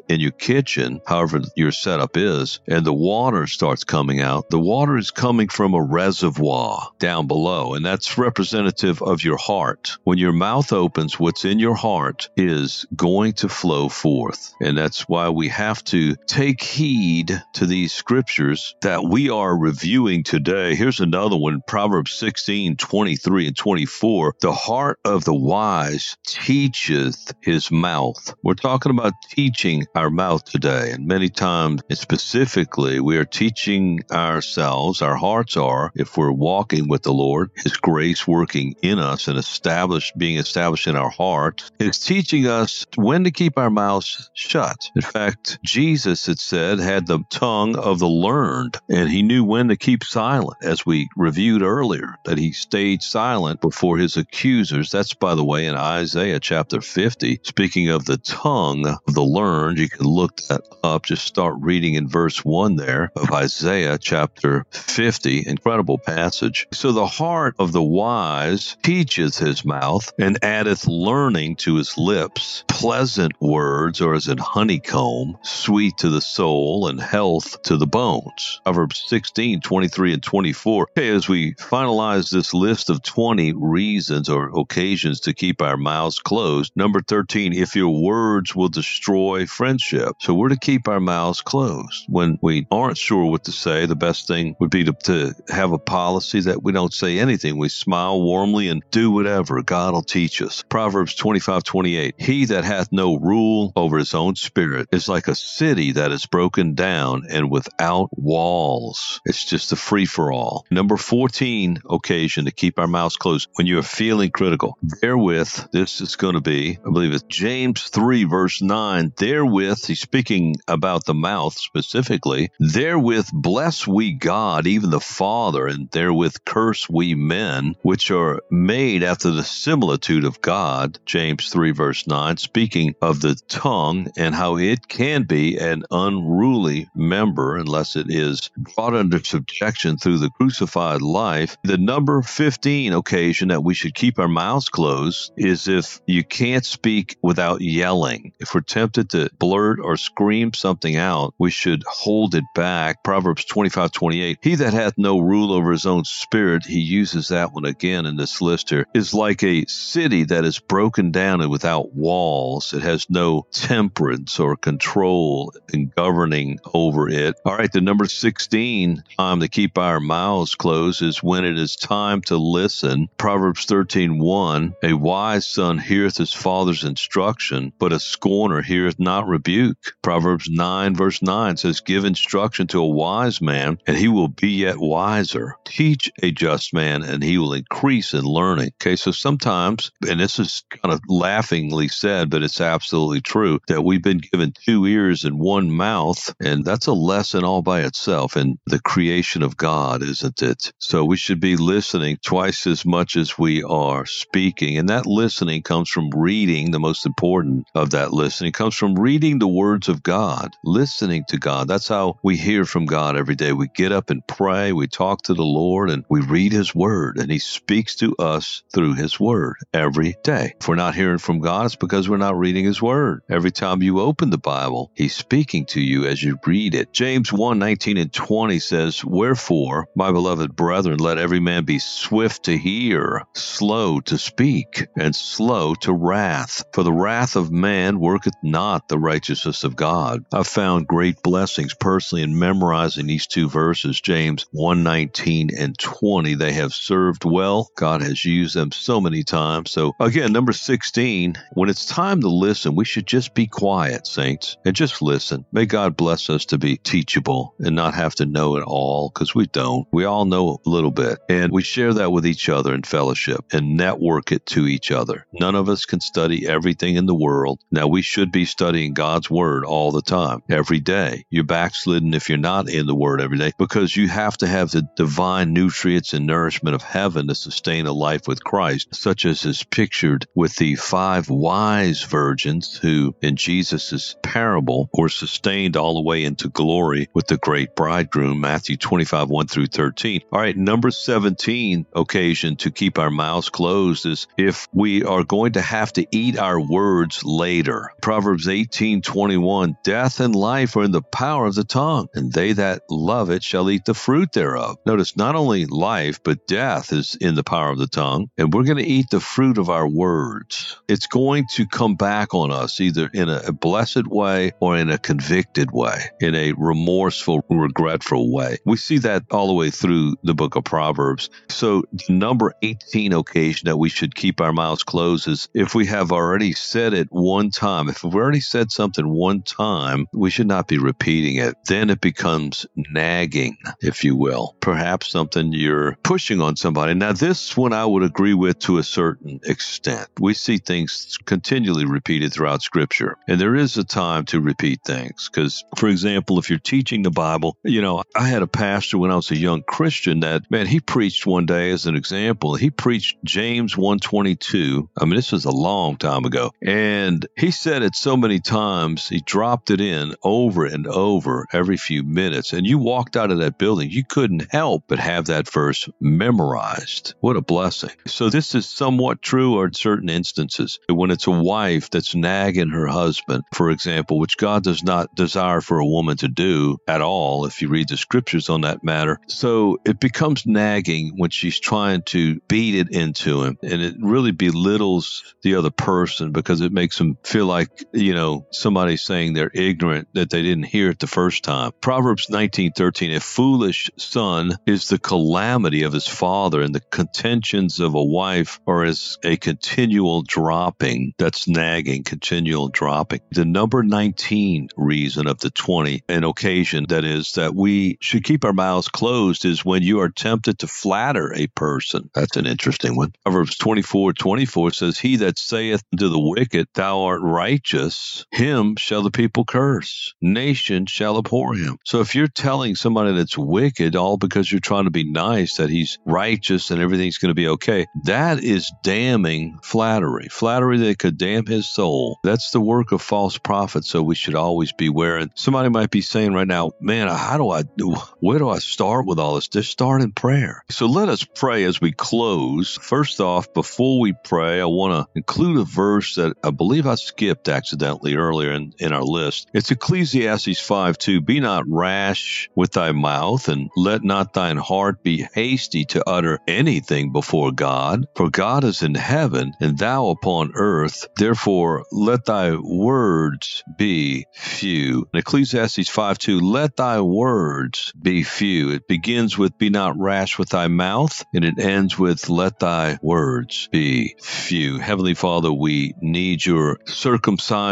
in 0.08 0.20
your 0.20 0.30
kitchen, 0.30 1.00
however 1.06 1.40
your 1.56 1.72
setup 1.72 2.16
is, 2.16 2.60
and 2.68 2.84
the 2.84 2.92
water 2.92 3.46
starts 3.46 3.82
coming 3.82 4.20
out, 4.20 4.50
the 4.50 4.58
water 4.58 4.96
is 4.96 5.10
coming 5.10 5.48
from 5.48 5.74
a 5.74 5.82
reservoir 5.82 6.90
down 6.98 7.26
below, 7.26 7.74
and 7.74 7.84
that's 7.84 8.18
representative 8.18 9.02
of 9.02 9.24
your 9.24 9.36
heart. 9.36 9.98
When 10.04 10.18
your 10.18 10.32
mouth 10.32 10.72
opens, 10.72 11.18
what's 11.18 11.44
in 11.44 11.58
your 11.58 11.74
heart 11.74 12.28
is 12.36 12.86
going 12.94 13.32
to 13.34 13.48
flow 13.48 13.88
forth. 13.88 14.54
And 14.60 14.78
that's 14.78 15.08
why 15.08 15.30
we 15.30 15.48
have 15.48 15.82
to 15.84 16.14
take 16.26 16.62
heed 16.62 17.42
to 17.54 17.66
these 17.66 17.92
scriptures 17.92 18.76
that 18.82 19.02
we 19.04 19.28
are 19.28 19.58
reviewing 19.58 20.22
today. 20.22 20.76
Here's 20.76 21.00
another 21.00 21.36
one 21.36 21.62
Proverbs 21.66 22.12
16, 22.12 22.76
23 22.76 23.48
and 23.48 23.56
24. 23.56 24.34
The 24.40 24.52
heart 24.52 25.00
of 25.04 25.24
the 25.24 25.34
wise 25.34 26.16
teacheth 26.26 27.32
his 27.42 27.70
mouth. 27.70 28.34
We're 28.44 28.54
talking 28.54 28.90
about 28.90 29.14
teaching 29.30 29.47
our 29.94 30.10
mouth 30.10 30.44
today. 30.44 30.90
And 30.92 31.06
many 31.06 31.28
times, 31.28 31.82
specifically, 31.92 33.00
we 33.00 33.16
are 33.16 33.24
teaching 33.24 34.00
ourselves, 34.10 35.02
our 35.02 35.16
hearts 35.16 35.56
are, 35.56 35.90
if 35.94 36.16
we're 36.16 36.32
walking 36.32 36.88
with 36.88 37.02
the 37.02 37.12
Lord, 37.12 37.50
His 37.56 37.76
grace 37.76 38.26
working 38.26 38.74
in 38.82 38.98
us 38.98 39.28
and 39.28 39.38
established, 39.38 40.16
being 40.18 40.36
established 40.36 40.86
in 40.86 40.96
our 40.96 41.10
heart, 41.10 41.70
is 41.78 41.98
teaching 41.98 42.46
us 42.46 42.86
when 42.96 43.24
to 43.24 43.30
keep 43.30 43.58
our 43.58 43.70
mouths 43.70 44.30
shut. 44.34 44.90
In 44.94 45.02
fact, 45.02 45.58
Jesus, 45.64 46.28
it 46.28 46.38
said, 46.38 46.78
had 46.78 47.06
the 47.06 47.20
tongue 47.30 47.76
of 47.76 47.98
the 47.98 48.08
learned, 48.08 48.78
and 48.88 49.08
he 49.08 49.22
knew 49.22 49.44
when 49.44 49.68
to 49.68 49.76
keep 49.76 50.04
silent, 50.04 50.58
as 50.62 50.84
we 50.84 51.08
reviewed 51.16 51.62
earlier, 51.62 52.16
that 52.24 52.38
he 52.38 52.52
stayed 52.52 53.02
silent 53.02 53.60
before 53.60 53.98
his 53.98 54.16
accusers. 54.16 54.90
That's, 54.90 55.14
by 55.14 55.34
the 55.34 55.44
way, 55.44 55.66
in 55.66 55.74
Isaiah 55.74 56.40
chapter 56.40 56.80
50. 56.80 57.40
Speaking 57.44 57.88
of 57.88 58.04
the 58.04 58.18
tongue 58.18 58.86
of 58.86 59.14
the 59.14 59.22
learned, 59.38 59.78
you 59.78 59.88
can 59.88 60.04
look 60.04 60.36
that 60.48 60.62
up. 60.82 61.06
Just 61.06 61.24
start 61.24 61.54
reading 61.60 61.94
in 61.94 62.08
verse 62.08 62.44
1 62.44 62.74
there 62.74 63.12
of 63.14 63.30
Isaiah 63.30 63.96
chapter 63.96 64.66
50. 64.70 65.44
Incredible 65.46 65.98
passage. 65.98 66.66
So 66.72 66.90
the 66.90 67.06
heart 67.06 67.54
of 67.60 67.70
the 67.70 67.82
wise 67.82 68.76
teacheth 68.82 69.38
his 69.38 69.64
mouth 69.64 70.12
and 70.18 70.42
addeth 70.42 70.88
learning 70.88 71.56
to 71.56 71.76
his 71.76 71.96
lips. 71.96 72.64
Pleasant 72.66 73.40
words 73.40 74.00
are 74.00 74.14
as 74.14 74.26
in 74.26 74.38
honeycomb, 74.38 75.38
sweet 75.42 75.98
to 75.98 76.08
the 76.08 76.20
soul 76.20 76.88
and 76.88 77.00
health 77.00 77.62
to 77.62 77.76
the 77.76 77.86
bones. 77.86 78.60
Proverbs 78.64 79.04
16, 79.06 79.60
23, 79.60 80.14
and 80.14 80.22
24. 80.22 80.88
Okay, 80.96 81.10
as 81.10 81.28
we 81.28 81.54
finalize 81.54 82.30
this 82.30 82.52
list 82.52 82.90
of 82.90 83.02
20 83.02 83.52
reasons 83.52 84.28
or 84.28 84.50
occasions 84.58 85.20
to 85.20 85.32
keep 85.32 85.62
our 85.62 85.76
mouths 85.76 86.18
closed, 86.18 86.72
number 86.74 87.00
13, 87.00 87.52
if 87.52 87.76
your 87.76 88.02
words 88.02 88.56
will 88.56 88.68
destroy 88.68 89.27
friendship. 89.46 90.16
So 90.20 90.34
we're 90.34 90.48
to 90.50 90.58
keep 90.58 90.88
our 90.88 91.00
mouths 91.00 91.42
closed. 91.42 92.04
When 92.08 92.38
we 92.42 92.66
aren't 92.70 92.98
sure 92.98 93.24
what 93.24 93.44
to 93.44 93.52
say, 93.52 93.86
the 93.86 93.96
best 93.96 94.26
thing 94.26 94.56
would 94.60 94.70
be 94.70 94.84
to, 94.84 94.92
to 95.04 95.34
have 95.48 95.72
a 95.72 95.78
policy 95.78 96.40
that 96.42 96.62
we 96.62 96.72
don't 96.72 96.92
say 96.92 97.18
anything. 97.18 97.58
We 97.58 97.68
smile 97.68 98.22
warmly 98.22 98.68
and 98.68 98.82
do 98.90 99.10
whatever. 99.10 99.62
God 99.62 99.94
will 99.94 100.02
teach 100.02 100.40
us. 100.42 100.62
Proverbs 100.68 101.14
25, 101.14 101.62
28. 101.62 102.14
He 102.18 102.44
that 102.46 102.64
hath 102.64 102.88
no 102.92 103.16
rule 103.16 103.72
over 103.76 103.98
his 103.98 104.14
own 104.14 104.36
spirit 104.36 104.88
is 104.92 105.08
like 105.08 105.28
a 105.28 105.34
city 105.34 105.92
that 105.92 106.12
is 106.12 106.26
broken 106.26 106.74
down 106.74 107.24
and 107.30 107.50
without 107.50 108.08
walls. 108.12 109.20
It's 109.24 109.44
just 109.44 109.72
a 109.72 109.76
free 109.76 110.06
for 110.06 110.32
all. 110.32 110.64
Number 110.70 110.96
14 110.96 111.80
occasion 111.90 112.44
to 112.46 112.52
keep 112.52 112.78
our 112.78 112.86
mouths 112.86 113.16
closed 113.16 113.48
when 113.54 113.66
you 113.66 113.78
are 113.78 113.82
feeling 113.82 114.30
critical. 114.30 114.76
Therewith, 115.00 115.68
this 115.72 116.00
is 116.00 116.16
going 116.16 116.34
to 116.34 116.40
be, 116.40 116.78
I 116.86 116.90
believe 116.90 117.12
it's 117.12 117.24
James 117.24 117.82
3, 117.88 118.24
verse 118.24 118.62
9. 118.62 119.07
Therewith, 119.16 119.86
he's 119.86 120.00
speaking 120.00 120.56
about 120.66 121.04
the 121.06 121.14
mouth 121.14 121.56
specifically. 121.58 122.50
Therewith 122.58 123.28
bless 123.32 123.86
we 123.86 124.12
God, 124.12 124.66
even 124.66 124.90
the 124.90 125.00
Father, 125.00 125.66
and 125.66 125.90
therewith 125.90 126.36
curse 126.44 126.88
we 126.88 127.14
men, 127.14 127.74
which 127.82 128.10
are 128.10 128.40
made 128.50 129.02
after 129.02 129.30
the 129.30 129.44
similitude 129.44 130.24
of 130.24 130.40
God. 130.40 130.98
James 131.06 131.48
3, 131.50 131.70
verse 131.72 132.06
9, 132.06 132.36
speaking 132.36 132.94
of 133.00 133.20
the 133.20 133.36
tongue 133.48 134.08
and 134.16 134.34
how 134.34 134.56
it 134.56 134.88
can 134.88 135.22
be 135.24 135.58
an 135.58 135.84
unruly 135.90 136.88
member 136.94 137.56
unless 137.56 137.96
it 137.96 138.06
is 138.10 138.50
brought 138.56 138.94
under 138.94 139.22
subjection 139.22 139.96
through 139.96 140.18
the 140.18 140.30
crucified 140.30 141.02
life. 141.02 141.56
The 141.64 141.78
number 141.78 142.22
15 142.22 142.92
occasion 142.92 143.48
that 143.48 143.64
we 143.64 143.74
should 143.74 143.94
keep 143.94 144.18
our 144.18 144.28
mouths 144.28 144.68
closed 144.68 145.32
is 145.36 145.68
if 145.68 146.00
you 146.06 146.24
can't 146.24 146.64
speak 146.64 147.16
without 147.22 147.60
yelling. 147.60 148.32
If 148.40 148.54
we're 148.54 148.62
tempted 148.62 148.97
to 149.04 149.30
blurt 149.38 149.78
or 149.82 149.96
scream 149.96 150.52
something 150.52 150.96
out, 150.96 151.34
we 151.38 151.50
should 151.50 151.82
hold 151.86 152.34
it 152.34 152.44
back. 152.54 153.02
Proverbs 153.02 153.44
25, 153.44 153.92
28. 153.92 154.38
He 154.42 154.54
that 154.56 154.72
hath 154.72 154.94
no 154.96 155.18
rule 155.18 155.52
over 155.52 155.72
his 155.72 155.86
own 155.86 156.04
spirit, 156.04 156.64
he 156.64 156.80
uses 156.80 157.28
that 157.28 157.52
one 157.52 157.64
again 157.64 158.06
in 158.06 158.16
this 158.16 158.40
list 158.40 158.70
here, 158.70 158.86
is 158.94 159.14
like 159.14 159.42
a 159.42 159.64
city 159.66 160.24
that 160.24 160.44
is 160.44 160.58
broken 160.58 161.10
down 161.10 161.40
and 161.40 161.50
without 161.50 161.94
walls. 161.94 162.72
It 162.72 162.82
has 162.82 163.06
no 163.08 163.46
temperance 163.52 164.38
or 164.38 164.56
control 164.56 165.52
in 165.72 165.92
governing 165.96 166.58
over 166.74 167.08
it. 167.08 167.36
All 167.44 167.56
right, 167.56 167.72
the 167.72 167.80
number 167.80 168.06
16 168.06 169.02
time 169.18 169.40
to 169.40 169.48
keep 169.48 169.78
our 169.78 170.00
mouths 170.00 170.54
closed 170.54 171.02
is 171.02 171.22
when 171.22 171.44
it 171.44 171.58
is 171.58 171.76
time 171.76 172.22
to 172.22 172.36
listen. 172.36 173.08
Proverbs 173.18 173.64
13, 173.64 174.18
1. 174.18 174.76
A 174.82 174.92
wise 174.94 175.46
son 175.46 175.78
heareth 175.78 176.16
his 176.16 176.32
father's 176.32 176.84
instruction, 176.84 177.72
but 177.78 177.92
a 177.92 178.00
scorner 178.00 178.62
heareth 178.62 178.87
not 178.98 179.26
rebuke. 179.26 179.94
Proverbs 180.02 180.48
9, 180.48 180.94
verse 180.94 181.22
9 181.22 181.56
says, 181.56 181.80
Give 181.80 182.04
instruction 182.04 182.66
to 182.68 182.80
a 182.80 182.86
wise 182.86 183.40
man, 183.40 183.78
and 183.86 183.96
he 183.96 184.08
will 184.08 184.28
be 184.28 184.50
yet 184.50 184.78
wiser. 184.78 185.56
Teach 185.64 186.10
a 186.22 186.30
just 186.30 186.72
man, 186.72 187.02
and 187.02 187.22
he 187.22 187.38
will 187.38 187.52
increase 187.52 188.14
in 188.14 188.24
learning. 188.24 188.72
Okay, 188.80 188.96
so 188.96 189.10
sometimes, 189.10 189.90
and 190.08 190.20
this 190.20 190.38
is 190.38 190.62
kind 190.70 190.92
of 190.92 191.00
laughingly 191.08 191.88
said, 191.88 192.30
but 192.30 192.42
it's 192.42 192.60
absolutely 192.60 193.20
true, 193.20 193.58
that 193.68 193.82
we've 193.82 194.02
been 194.02 194.18
given 194.18 194.52
two 194.52 194.86
ears 194.86 195.24
and 195.24 195.38
one 195.38 195.70
mouth, 195.70 196.34
and 196.40 196.64
that's 196.64 196.86
a 196.86 196.92
lesson 196.92 197.44
all 197.44 197.62
by 197.62 197.82
itself 197.82 198.36
in 198.36 198.58
the 198.66 198.80
creation 198.80 199.42
of 199.42 199.56
God, 199.56 200.02
isn't 200.02 200.42
it? 200.42 200.72
So 200.78 201.04
we 201.04 201.16
should 201.16 201.40
be 201.40 201.56
listening 201.56 202.18
twice 202.24 202.66
as 202.66 202.84
much 202.84 203.16
as 203.16 203.38
we 203.38 203.62
are 203.62 204.06
speaking, 204.06 204.78
and 204.78 204.88
that 204.88 205.06
listening 205.06 205.62
comes 205.62 205.88
from 205.88 206.10
reading, 206.10 206.70
the 206.70 206.78
most 206.78 207.06
important 207.06 207.66
of 207.74 207.90
that 207.90 208.12
listening 208.12 208.52
comes 208.52 208.74
from 208.78 208.94
reading 208.94 209.40
the 209.40 209.48
words 209.48 209.88
of 209.88 210.04
God, 210.04 210.56
listening 210.62 211.24
to 211.26 211.36
God. 211.36 211.66
That's 211.66 211.88
how 211.88 212.14
we 212.22 212.36
hear 212.36 212.64
from 212.64 212.86
God 212.86 213.16
every 213.16 213.34
day. 213.34 213.52
We 213.52 213.66
get 213.74 213.90
up 213.90 214.08
and 214.08 214.24
pray, 214.28 214.72
we 214.72 214.86
talk 214.86 215.22
to 215.22 215.34
the 215.34 215.42
Lord, 215.42 215.90
and 215.90 216.04
we 216.08 216.20
read 216.20 216.52
His 216.52 216.74
Word, 216.76 217.18
and 217.18 217.28
He 217.30 217.40
speaks 217.40 217.96
to 217.96 218.14
us 218.20 218.62
through 218.72 218.94
His 218.94 219.18
Word 219.18 219.56
every 219.74 220.14
day. 220.22 220.54
If 220.60 220.68
we're 220.68 220.76
not 220.76 220.94
hearing 220.94 221.18
from 221.18 221.40
God, 221.40 221.66
it's 221.66 221.74
because 221.74 222.08
we're 222.08 222.18
not 222.18 222.38
reading 222.38 222.64
His 222.64 222.80
Word. 222.80 223.22
Every 223.28 223.50
time 223.50 223.82
you 223.82 224.00
open 224.00 224.30
the 224.30 224.38
Bible, 224.38 224.92
He's 224.94 225.16
speaking 225.16 225.66
to 225.66 225.80
you 225.80 226.06
as 226.06 226.22
you 226.22 226.38
read 226.46 226.74
it. 226.76 226.92
James 226.92 227.32
1 227.32 227.58
19 227.58 227.96
and 227.96 228.12
20 228.12 228.60
says, 228.60 229.04
Wherefore, 229.04 229.88
my 229.96 230.12
beloved 230.12 230.54
brethren, 230.54 230.98
let 230.98 231.18
every 231.18 231.40
man 231.40 231.64
be 231.64 231.80
swift 231.80 232.44
to 232.44 232.56
hear, 232.56 233.24
slow 233.34 233.98
to 234.02 234.16
speak, 234.18 234.86
and 234.96 235.16
slow 235.16 235.74
to 235.76 235.92
wrath. 235.92 236.62
For 236.72 236.84
the 236.84 236.92
wrath 236.92 237.34
of 237.34 237.50
man 237.50 237.98
worketh 237.98 238.34
not 238.42 238.67
the 238.88 238.98
righteousness 238.98 239.64
of 239.64 239.76
God. 239.76 240.24
I've 240.32 240.46
found 240.46 240.86
great 240.86 241.22
blessings 241.22 241.74
personally 241.74 242.22
in 242.22 242.38
memorizing 242.38 243.06
these 243.06 243.26
two 243.26 243.48
verses, 243.48 244.00
James 244.00 244.46
1 244.52 244.82
19 244.82 245.50
and 245.56 245.78
20. 245.78 246.34
They 246.34 246.52
have 246.52 246.74
served 246.74 247.24
well. 247.24 247.68
God 247.76 248.02
has 248.02 248.24
used 248.24 248.54
them 248.54 248.72
so 248.72 249.00
many 249.00 249.22
times. 249.22 249.70
So, 249.70 249.92
again, 250.00 250.32
number 250.32 250.52
16, 250.52 251.34
when 251.52 251.68
it's 251.68 251.86
time 251.86 252.20
to 252.20 252.28
listen, 252.28 252.74
we 252.74 252.84
should 252.84 253.06
just 253.06 253.34
be 253.34 253.46
quiet, 253.46 254.06
saints, 254.06 254.56
and 254.64 254.74
just 254.74 255.00
listen. 255.02 255.44
May 255.52 255.66
God 255.66 255.96
bless 255.96 256.28
us 256.30 256.46
to 256.46 256.58
be 256.58 256.76
teachable 256.76 257.54
and 257.58 257.74
not 257.74 257.94
have 257.94 258.14
to 258.16 258.26
know 258.26 258.56
it 258.56 258.64
all 258.64 259.10
because 259.12 259.34
we 259.34 259.46
don't. 259.46 259.86
We 259.92 260.04
all 260.04 260.24
know 260.24 260.58
a 260.64 260.68
little 260.68 260.90
bit, 260.90 261.18
and 261.28 261.52
we 261.52 261.62
share 261.62 261.94
that 261.94 262.12
with 262.12 262.26
each 262.26 262.48
other 262.48 262.74
in 262.74 262.82
fellowship 262.82 263.40
and 263.52 263.76
network 263.76 264.32
it 264.32 264.46
to 264.46 264.66
each 264.66 264.90
other. 264.90 265.26
None 265.32 265.54
of 265.54 265.68
us 265.68 265.84
can 265.86 266.00
study 266.00 266.46
everything 266.46 266.96
in 266.96 267.06
the 267.06 267.14
world. 267.14 267.60
Now, 267.70 267.86
we 267.88 268.02
should 268.02 268.32
be 268.32 268.44
studying 268.58 268.92
God's 268.92 269.30
Word 269.30 269.64
all 269.64 269.92
the 269.92 270.02
time, 270.02 270.42
every 270.50 270.80
day. 270.80 271.24
You're 271.30 271.44
backslidden 271.44 272.12
if 272.12 272.28
you're 272.28 272.38
not 272.38 272.68
in 272.68 272.88
the 272.88 272.94
Word 272.94 273.20
every 273.20 273.38
day 273.38 273.52
because 273.56 273.96
you 273.96 274.08
have 274.08 274.36
to 274.38 274.48
have 274.48 274.72
the 274.72 274.82
divine 274.96 275.52
nutrients 275.52 276.12
and 276.12 276.26
nourishment 276.26 276.74
of 276.74 276.82
heaven 276.82 277.28
to 277.28 277.36
sustain 277.36 277.86
a 277.86 277.92
life 277.92 278.26
with 278.26 278.42
Christ, 278.42 278.88
such 278.96 279.26
as 279.26 279.44
is 279.44 279.62
pictured 279.62 280.26
with 280.34 280.56
the 280.56 280.74
five 280.74 281.30
wise 281.30 282.02
virgins 282.02 282.76
who, 282.76 283.14
in 283.22 283.36
Jesus' 283.36 284.16
parable, 284.24 284.90
were 284.92 285.08
sustained 285.08 285.76
all 285.76 285.94
the 285.94 286.02
way 286.02 286.24
into 286.24 286.48
glory 286.48 287.08
with 287.14 287.28
the 287.28 287.36
great 287.36 287.76
bridegroom, 287.76 288.40
Matthew 288.40 288.76
25, 288.76 289.30
1 289.30 289.46
through 289.46 289.66
13. 289.66 290.22
All 290.32 290.40
right, 290.40 290.56
number 290.56 290.90
17 290.90 291.86
occasion 291.94 292.56
to 292.56 292.72
keep 292.72 292.98
our 292.98 293.12
mouths 293.12 293.50
closed 293.50 294.04
is 294.04 294.26
if 294.36 294.66
we 294.72 295.04
are 295.04 295.22
going 295.22 295.52
to 295.52 295.60
have 295.60 295.92
to 295.92 296.04
eat 296.10 296.36
our 296.36 296.60
words 296.60 297.22
later. 297.24 297.92
Proverbs 298.02 298.47
18, 298.48 299.02
21, 299.02 299.76
death 299.84 300.20
and 300.20 300.34
life 300.34 300.76
are 300.76 300.84
in 300.84 300.92
the 300.92 301.02
power 301.02 301.46
of 301.46 301.54
the 301.54 301.64
tongue, 301.64 302.08
and 302.14 302.32
they 302.32 302.52
that 302.52 302.82
love 302.90 303.30
it 303.30 303.42
shall 303.42 303.70
eat 303.70 303.84
the 303.84 303.94
fruit 303.94 304.32
thereof. 304.32 304.76
Notice 304.86 305.16
not 305.16 305.34
only 305.34 305.66
life, 305.66 306.22
but 306.22 306.46
death 306.46 306.92
is 306.92 307.16
in 307.20 307.34
the 307.34 307.44
power 307.44 307.70
of 307.70 307.78
the 307.78 307.86
tongue, 307.86 308.28
and 308.38 308.52
we're 308.52 308.64
going 308.64 308.78
to 308.78 308.84
eat 308.84 309.06
the 309.10 309.20
fruit 309.20 309.58
of 309.58 309.70
our 309.70 309.88
words. 309.88 310.76
It's 310.88 311.06
going 311.06 311.46
to 311.54 311.66
come 311.66 311.96
back 311.96 312.34
on 312.34 312.50
us 312.50 312.80
either 312.80 313.10
in 313.12 313.28
a, 313.28 313.52
blessed 313.58 314.06
way 314.06 314.52
or 314.60 314.76
in 314.76 314.88
a 314.88 314.98
convicted 314.98 315.70
way, 315.72 315.98
in 316.20 316.34
a 316.34 316.52
remorseful, 316.52 317.44
regretful 317.50 318.32
way. 318.32 318.58
We 318.64 318.76
see 318.76 318.98
that 318.98 319.24
all 319.30 319.48
the 319.48 319.54
way 319.54 319.70
through 319.70 320.16
the 320.22 320.34
book 320.34 320.54
of 320.54 320.64
Proverbs. 320.64 321.28
So, 321.48 321.84
the 321.92 322.12
number 322.12 322.54
18 322.62 323.12
occasion 323.12 323.66
that 323.66 323.76
we 323.76 323.88
should 323.88 324.14
keep 324.14 324.40
our 324.40 324.52
mouths 324.52 324.84
closed 324.84 325.26
is 325.28 325.48
if 325.54 325.74
we 325.74 325.86
have 325.86 326.12
already 326.12 326.52
said 326.52 326.94
it 326.94 327.08
one 327.10 327.50
time. 327.50 327.88
If 327.88 328.04
we've 328.04 328.14
already 328.14 328.37
said 328.40 328.70
something 328.70 329.08
one 329.08 329.42
time, 329.42 330.06
we 330.12 330.30
should 330.30 330.46
not 330.46 330.68
be 330.68 330.78
repeating 330.78 331.36
it. 331.36 331.54
Then 331.66 331.90
it 331.90 332.00
becomes 332.00 332.66
nagging, 332.76 333.56
if 333.80 334.04
you 334.04 334.16
will. 334.16 334.56
Perhaps 334.60 335.10
something 335.10 335.52
you're 335.52 335.96
pushing 336.02 336.40
on 336.40 336.56
somebody. 336.56 336.94
Now, 336.94 337.12
this 337.12 337.56
one 337.56 337.72
I 337.72 337.84
would 337.84 338.02
agree 338.02 338.34
with 338.34 338.58
to 338.60 338.78
a 338.78 338.82
certain 338.82 339.40
extent. 339.44 340.08
We 340.20 340.34
see 340.34 340.58
things 340.58 341.18
continually 341.24 341.84
repeated 341.84 342.32
throughout 342.32 342.62
Scripture, 342.62 343.16
and 343.28 343.40
there 343.40 343.54
is 343.54 343.76
a 343.76 343.84
time 343.84 344.24
to 344.26 344.40
repeat 344.40 344.80
things. 344.84 345.28
Because, 345.28 345.64
for 345.76 345.88
example, 345.88 346.38
if 346.38 346.50
you're 346.50 346.58
teaching 346.58 347.02
the 347.02 347.10
Bible, 347.10 347.56
you 347.64 347.82
know, 347.82 348.02
I 348.14 348.28
had 348.28 348.42
a 348.42 348.46
pastor 348.46 348.98
when 348.98 349.10
I 349.10 349.16
was 349.16 349.30
a 349.30 349.36
young 349.36 349.62
Christian 349.62 350.20
that, 350.20 350.50
man, 350.50 350.66
he 350.66 350.80
preached 350.80 351.26
one 351.26 351.46
day 351.46 351.70
as 351.70 351.86
an 351.86 351.96
example. 351.96 352.54
He 352.54 352.70
preached 352.70 353.16
James 353.24 353.76
122. 353.76 354.88
I 354.98 355.04
mean, 355.04 355.16
this 355.16 355.32
was 355.32 355.44
a 355.44 355.50
long 355.50 355.96
time 355.96 356.24
ago. 356.24 356.52
And 356.62 357.26
he 357.36 357.50
said 357.50 357.82
it 357.82 357.94
so 357.94 358.16
many 358.18 358.40
times, 358.40 359.08
he 359.08 359.20
dropped 359.20 359.70
it 359.70 359.80
in 359.80 360.14
over 360.22 360.64
and 360.66 360.86
over 360.86 361.46
every 361.52 361.76
few 361.76 362.02
minutes. 362.02 362.52
And 362.52 362.66
you 362.66 362.78
walked 362.78 363.16
out 363.16 363.30
of 363.30 363.38
that 363.38 363.58
building, 363.58 363.90
you 363.90 364.04
couldn't 364.04 364.52
help 364.52 364.84
but 364.88 364.98
have 364.98 365.26
that 365.26 365.50
verse 365.50 365.88
memorized. 366.00 367.14
What 367.20 367.36
a 367.36 367.40
blessing. 367.42 367.90
So, 368.06 368.30
this 368.30 368.54
is 368.54 368.68
somewhat 368.68 369.22
true 369.22 369.62
in 369.62 369.72
certain 369.72 370.08
instances. 370.08 370.78
When 370.88 371.10
it's 371.10 371.26
a 371.26 371.30
wife 371.30 371.90
that's 371.90 372.14
nagging 372.14 372.70
her 372.70 372.86
husband, 372.86 373.44
for 373.54 373.70
example, 373.70 374.18
which 374.18 374.36
God 374.36 374.64
does 374.64 374.82
not 374.82 375.14
desire 375.14 375.60
for 375.60 375.78
a 375.78 375.86
woman 375.86 376.16
to 376.18 376.28
do 376.28 376.78
at 376.86 377.00
all, 377.00 377.44
if 377.46 377.62
you 377.62 377.68
read 377.68 377.88
the 377.88 377.96
scriptures 377.96 378.48
on 378.48 378.62
that 378.62 378.84
matter. 378.84 379.18
So, 379.28 379.78
it 379.84 380.00
becomes 380.00 380.46
nagging 380.46 381.14
when 381.16 381.30
she's 381.30 381.58
trying 381.58 382.02
to 382.06 382.40
beat 382.48 382.74
it 382.74 382.90
into 382.90 383.42
him. 383.42 383.58
And 383.62 383.82
it 383.82 383.96
really 384.00 384.32
belittles 384.32 385.22
the 385.42 385.54
other 385.56 385.70
person 385.70 386.32
because 386.32 386.60
it 386.60 386.72
makes 386.72 386.98
them 386.98 387.18
feel 387.24 387.46
like, 387.46 387.68
you 387.92 388.07
know, 388.14 388.46
somebody 388.50 388.96
saying 388.96 389.32
they're 389.32 389.50
ignorant, 389.52 390.08
that 390.14 390.30
they 390.30 390.42
didn't 390.42 390.64
hear 390.64 390.90
it 390.90 390.98
the 390.98 391.06
first 391.06 391.44
time. 391.44 391.72
Proverbs 391.80 392.28
19:13, 392.30 393.16
a 393.16 393.20
foolish 393.20 393.90
son 393.96 394.52
is 394.66 394.88
the 394.88 394.98
calamity 394.98 395.82
of 395.82 395.92
his 395.92 396.06
father, 396.06 396.60
and 396.62 396.74
the 396.74 396.80
contentions 396.80 397.80
of 397.80 397.94
a 397.94 398.02
wife 398.02 398.60
are 398.66 398.84
as 398.84 399.18
a 399.24 399.36
continual 399.36 400.22
dropping. 400.22 401.14
That's 401.18 401.48
nagging, 401.48 402.04
continual 402.04 402.68
dropping. 402.68 403.20
The 403.30 403.44
number 403.44 403.82
19 403.82 404.68
reason 404.76 405.26
of 405.26 405.38
the 405.38 405.50
20, 405.50 406.02
an 406.08 406.24
occasion 406.24 406.86
that 406.88 407.04
is 407.04 407.32
that 407.32 407.54
we 407.54 407.98
should 408.00 408.24
keep 408.24 408.44
our 408.44 408.52
mouths 408.52 408.88
closed 408.88 409.44
is 409.44 409.64
when 409.64 409.82
you 409.82 410.00
are 410.00 410.08
tempted 410.08 410.60
to 410.60 410.66
flatter 410.66 411.32
a 411.34 411.46
person. 411.48 412.10
That's 412.14 412.36
an 412.36 412.46
interesting 412.46 412.96
one. 412.96 413.12
Proverbs 413.24 413.56
24, 413.56 414.12
24 414.12 414.70
says, 414.72 414.98
He 414.98 415.16
that 415.16 415.38
saith 415.38 415.82
to 415.98 416.08
the 416.08 416.18
wicked, 416.18 416.68
Thou 416.74 417.02
art 417.02 417.20
righteous, 417.22 417.97
him 418.30 418.76
shall 418.76 419.02
the 419.02 419.10
people 419.10 419.44
curse. 419.44 420.14
Nation 420.20 420.86
shall 420.86 421.18
abhor 421.18 421.54
him. 421.54 421.78
So 421.84 422.00
if 422.00 422.14
you're 422.14 422.28
telling 422.28 422.74
somebody 422.74 423.14
that's 423.14 423.36
wicked, 423.36 423.96
all 423.96 424.16
because 424.16 424.50
you're 424.50 424.60
trying 424.60 424.84
to 424.84 424.90
be 424.90 425.10
nice, 425.10 425.56
that 425.56 425.70
he's 425.70 425.98
righteous 426.06 426.70
and 426.70 426.80
everything's 426.80 427.18
going 427.18 427.30
to 427.30 427.34
be 427.34 427.48
okay, 427.48 427.86
that 428.04 428.42
is 428.42 428.72
damning 428.82 429.58
flattery. 429.62 430.28
Flattery 430.30 430.78
that 430.78 430.98
could 430.98 431.18
damn 431.18 431.46
his 431.46 431.68
soul. 431.68 432.18
That's 432.22 432.50
the 432.50 432.60
work 432.60 432.92
of 432.92 433.02
false 433.02 433.38
prophets. 433.38 433.88
So 433.88 434.02
we 434.02 434.14
should 434.14 434.34
always 434.34 434.72
beware. 434.72 435.16
And 435.16 435.30
somebody 435.34 435.68
might 435.68 435.90
be 435.90 436.00
saying 436.00 436.32
right 436.32 436.46
now, 436.46 436.72
man, 436.80 437.08
how 437.08 437.36
do 437.36 437.50
I 437.50 437.62
do? 437.76 437.96
Where 438.20 438.38
do 438.38 438.48
I 438.48 438.58
start 438.58 439.06
with 439.06 439.18
all 439.18 439.36
this? 439.36 439.48
Just 439.48 439.70
start 439.70 440.02
in 440.02 440.12
prayer. 440.12 440.62
So 440.70 440.86
let 440.86 441.08
us 441.08 441.24
pray 441.24 441.64
as 441.64 441.80
we 441.80 441.92
close. 441.92 442.78
First 442.80 443.20
off, 443.20 443.52
before 443.52 444.00
we 444.00 444.14
pray, 444.24 444.60
I 444.60 444.66
want 444.66 444.92
to 444.92 445.10
include 445.14 445.58
a 445.58 445.64
verse 445.64 446.16
that 446.16 446.36
I 446.44 446.50
believe 446.50 446.86
I 446.86 446.94
skipped 446.94 447.48
accidentally 447.48 447.87
earlier 447.88 448.52
in, 448.52 448.72
in 448.78 448.92
our 448.92 449.02
list. 449.02 449.48
It's 449.52 449.70
Ecclesiastes 449.70 450.60
5 450.60 450.98
2. 450.98 451.20
Be 451.20 451.40
not 451.40 451.64
rash 451.68 452.48
with 452.54 452.72
thy 452.72 452.92
mouth, 452.92 453.48
and 453.48 453.70
let 453.76 454.04
not 454.04 454.32
thine 454.32 454.56
heart 454.56 455.02
be 455.02 455.26
hasty 455.34 455.84
to 455.86 456.08
utter 456.08 456.38
anything 456.46 457.12
before 457.12 457.52
God. 457.52 458.06
For 458.16 458.30
God 458.30 458.64
is 458.64 458.82
in 458.82 458.94
heaven, 458.94 459.52
and 459.60 459.78
thou 459.78 460.08
upon 460.08 460.52
earth. 460.54 461.06
Therefore, 461.16 461.84
let 461.92 462.24
thy 462.24 462.56
words 462.56 463.62
be 463.76 464.26
few. 464.32 465.06
In 465.12 465.18
Ecclesiastes 465.20 465.88
5 465.88 466.18
2. 466.18 466.40
Let 466.40 466.76
thy 466.76 467.00
words 467.00 467.92
be 468.00 468.22
few. 468.22 468.70
It 468.70 468.88
begins 468.88 469.36
with 469.38 469.58
be 469.58 469.70
not 469.70 469.98
rash 469.98 470.38
with 470.38 470.50
thy 470.50 470.68
mouth, 470.68 471.24
and 471.34 471.44
it 471.44 471.58
ends 471.58 471.98
with 471.98 472.28
let 472.28 472.58
thy 472.58 472.98
words 473.02 473.68
be 473.72 474.14
few. 474.20 474.78
Heavenly 474.78 475.14
Father, 475.14 475.52
we 475.52 475.94
need 476.00 476.44
your 476.44 476.78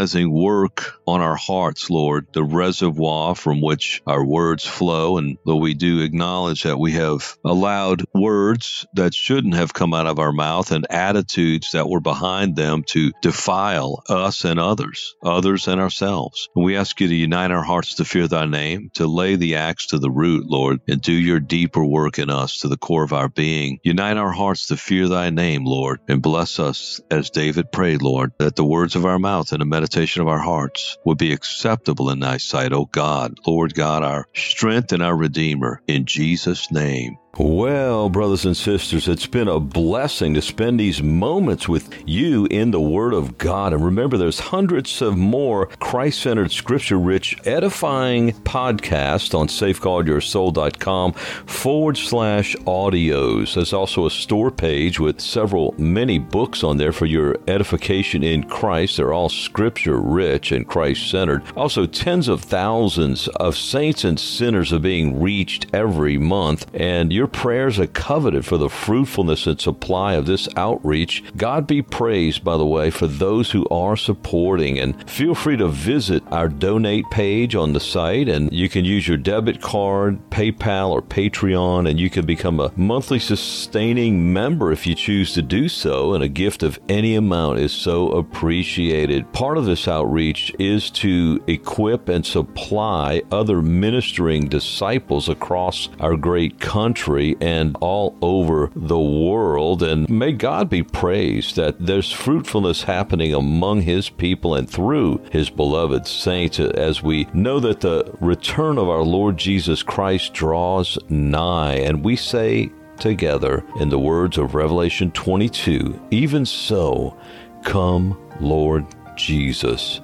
circumcising 0.07 0.30
work 0.30 0.95
on 1.07 1.20
our 1.20 1.36
hearts, 1.36 1.88
Lord, 1.90 2.26
the 2.32 2.42
reservoir 2.42 3.34
from 3.34 3.61
which 3.61 4.02
our 4.07 4.24
words 4.24 4.64
flow. 4.66 5.18
And 5.18 5.38
though 5.46 5.57
we 5.57 5.74
do 5.74 6.00
acknowledge 6.00 6.64
that 6.64 6.78
we 6.78 6.92
have 6.92 7.36
allowed 7.44 8.04
words 8.14 8.86
that 8.94 9.14
shouldn't 9.14 9.54
have 9.54 9.72
come 9.72 9.94
out 9.94 10.07
of 10.07 10.18
our 10.18 10.32
mouth 10.32 10.72
and 10.72 10.86
attitudes 10.90 11.72
that 11.72 11.88
were 11.88 12.00
behind 12.00 12.57
them 12.57 12.82
to 12.88 13.12
defile 13.22 14.02
us 14.09 14.44
and 14.44 14.59
others, 14.59 15.14
others 15.22 15.68
and 15.68 15.80
ourselves. 15.80 16.48
And 16.57 16.64
we 16.64 16.76
ask 16.76 17.00
you 17.00 17.09
to 17.09 17.14
unite 17.14 17.50
our 17.50 17.62
hearts 17.62 17.94
to 17.94 18.04
fear 18.04 18.26
thy 18.26 18.46
name, 18.46 18.90
to 18.94 19.07
lay 19.07 19.36
the 19.36 19.57
axe 19.57 19.86
to 19.88 19.98
the 19.98 20.11
root, 20.11 20.46
Lord, 20.46 20.80
and 20.88 21.00
do 21.00 21.12
your 21.12 21.40
deeper 21.40 21.84
work 21.84 22.18
in 22.18 22.30
us 22.30 22.61
to 22.61 22.68
the 22.68 22.76
core 22.76 23.04
of 23.04 23.12
our 23.12 23.28
being. 23.28 23.78
Unite 23.84 24.16
our 24.16 24.32
hearts 24.32 24.66
to 24.66 24.76
fear 24.76 25.09
thy 25.09 25.30
name, 25.30 25.64
Lord, 25.64 26.00
and 26.09 26.22
bless 26.22 26.59
us 26.59 27.00
as 27.11 27.30
David 27.30 27.70
prayed, 27.70 28.02
Lord, 28.02 28.32
that 28.38 28.57
the 28.57 28.64
words 28.64 28.96
of 28.96 29.07
our 29.07 29.18
mouth 29.18 29.52
and 29.52 29.61
the 29.61 29.66
meditation 29.66 30.22
of 30.22 30.28
our 30.28 30.38
hearts 30.38 30.95
would 31.05 31.18
be 31.18 31.32
acceptable 31.32 32.11
in 32.11 32.20
thy 32.20 32.36
sight, 32.38 32.72
O 32.72 32.86
God, 32.86 33.34
Lord 33.47 33.74
God, 33.74 34.03
our 34.03 34.26
strength 34.34 34.92
and 34.92 35.03
our 35.03 35.16
Redeemer. 35.16 35.80
In 35.86 36.07
Jesus' 36.07 36.70
name. 36.70 37.18
Well, 37.39 38.09
brothers 38.09 38.47
and 38.47 38.57
sisters, 38.57 39.09
it's 39.09 39.26
been 39.26 39.47
a 39.47 39.61
blessing 39.61 40.32
to 40.34 40.41
spend 40.41 40.80
these 40.80 41.03
moments 41.03 41.68
with 41.68 41.93
you 42.09 42.47
in 42.47 42.70
the 42.70 42.80
Word 42.80 43.12
of 43.12 43.37
God. 43.37 43.74
And 43.74 43.84
remember, 43.84 44.16
there's 44.16 44.39
hundreds 44.39 45.03
of 45.03 45.18
more 45.18 45.66
Christ 45.78 46.22
centered, 46.22 46.51
scripture 46.51 46.99
rich, 46.99 47.37
edifying 47.45 48.32
podcasts 48.45 49.39
on 49.39 49.49
safeguardyoursoul.com 49.49 51.12
forward 51.12 51.99
slash 51.99 52.57
audios. 52.64 53.55
There's 53.55 53.74
also 53.74 54.07
a 54.07 54.11
store 54.11 54.51
page 54.51 54.99
with 54.99 55.20
several, 55.20 55.74
many 55.76 56.18
books 56.18 56.64
on 56.64 56.78
there 56.78 56.93
for 56.93 57.05
your 57.05 57.37
edification 57.49 58.22
in 58.22 58.45
Christ. 58.45 58.97
They're 58.97 59.12
all 59.12 59.28
scripture 59.28 60.01
rich 60.01 60.53
and 60.53 60.66
Christ 60.66 61.11
centered. 61.11 61.43
Also, 61.55 61.84
tens 61.84 62.28
of 62.28 62.41
thousands 62.41 63.28
of 63.28 63.59
saints 63.59 64.05
and 64.05 64.18
sinners 64.18 64.72
are 64.72 64.78
being 64.78 65.20
reached 65.20 65.66
every 65.74 66.16
month. 66.16 66.66
And 66.72 67.12
you're 67.12 67.25
your 67.26 67.32
prayers 67.32 67.80
are 67.80 67.88
coveted 67.88 68.46
for 68.46 68.56
the 68.56 68.68
fruitfulness 68.68 69.48
and 69.48 69.60
supply 69.60 70.14
of 70.14 70.26
this 70.26 70.48
outreach. 70.56 71.24
God 71.36 71.66
be 71.66 71.82
praised, 71.82 72.44
by 72.44 72.56
the 72.56 72.64
way, 72.64 72.88
for 72.88 73.08
those 73.08 73.50
who 73.50 73.66
are 73.68 73.96
supporting. 73.96 74.78
And 74.78 75.10
feel 75.10 75.34
free 75.34 75.56
to 75.56 75.66
visit 75.66 76.22
our 76.30 76.48
donate 76.48 77.04
page 77.10 77.56
on 77.56 77.72
the 77.72 77.80
site, 77.80 78.28
and 78.28 78.52
you 78.52 78.68
can 78.68 78.84
use 78.84 79.08
your 79.08 79.16
debit 79.16 79.60
card, 79.60 80.20
PayPal, 80.30 80.90
or 80.90 81.02
Patreon, 81.02 81.90
and 81.90 81.98
you 81.98 82.08
can 82.08 82.26
become 82.26 82.60
a 82.60 82.70
monthly 82.76 83.18
sustaining 83.18 84.32
member 84.32 84.70
if 84.70 84.86
you 84.86 84.94
choose 84.94 85.34
to 85.34 85.42
do 85.42 85.68
so. 85.68 86.14
And 86.14 86.22
a 86.22 86.28
gift 86.28 86.62
of 86.62 86.78
any 86.88 87.16
amount 87.16 87.58
is 87.58 87.72
so 87.72 88.08
appreciated. 88.10 89.32
Part 89.32 89.58
of 89.58 89.64
this 89.64 89.88
outreach 89.88 90.54
is 90.60 90.92
to 91.02 91.42
equip 91.48 92.08
and 92.08 92.24
supply 92.24 93.22
other 93.32 93.62
ministering 93.62 94.48
disciples 94.48 95.28
across 95.28 95.88
our 95.98 96.14
great 96.14 96.60
country 96.60 97.15
country 97.16 97.36
and 97.40 97.76
all 97.80 98.16
over 98.22 98.70
the 98.74 98.98
world. 98.98 99.82
And 99.82 100.08
may 100.08 100.32
God 100.32 100.68
be 100.68 100.82
praised 100.82 101.56
that 101.56 101.74
there's 101.78 102.12
fruitfulness 102.12 102.82
happening 102.82 103.34
among 103.34 103.82
His 103.82 104.08
people 104.08 104.54
and 104.54 104.68
through 104.68 105.22
His 105.30 105.50
beloved 105.50 106.06
saints 106.06 106.58
as 106.58 107.02
we 107.02 107.26
know 107.32 107.60
that 107.60 107.80
the 107.80 108.12
return 108.20 108.78
of 108.78 108.88
our 108.88 109.02
Lord 109.02 109.36
Jesus 109.36 109.82
Christ 109.82 110.34
draws 110.34 110.98
nigh. 111.08 111.74
And 111.74 112.04
we 112.04 112.16
say 112.16 112.70
together 112.98 113.64
in 113.80 113.88
the 113.88 113.98
words 113.98 114.38
of 114.38 114.54
Revelation 114.54 115.10
22 115.12 115.98
Even 116.10 116.46
so, 116.46 117.16
come, 117.62 118.16
Lord 118.40 118.86
Jesus. 119.16 120.00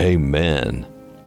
Amen 0.00 0.86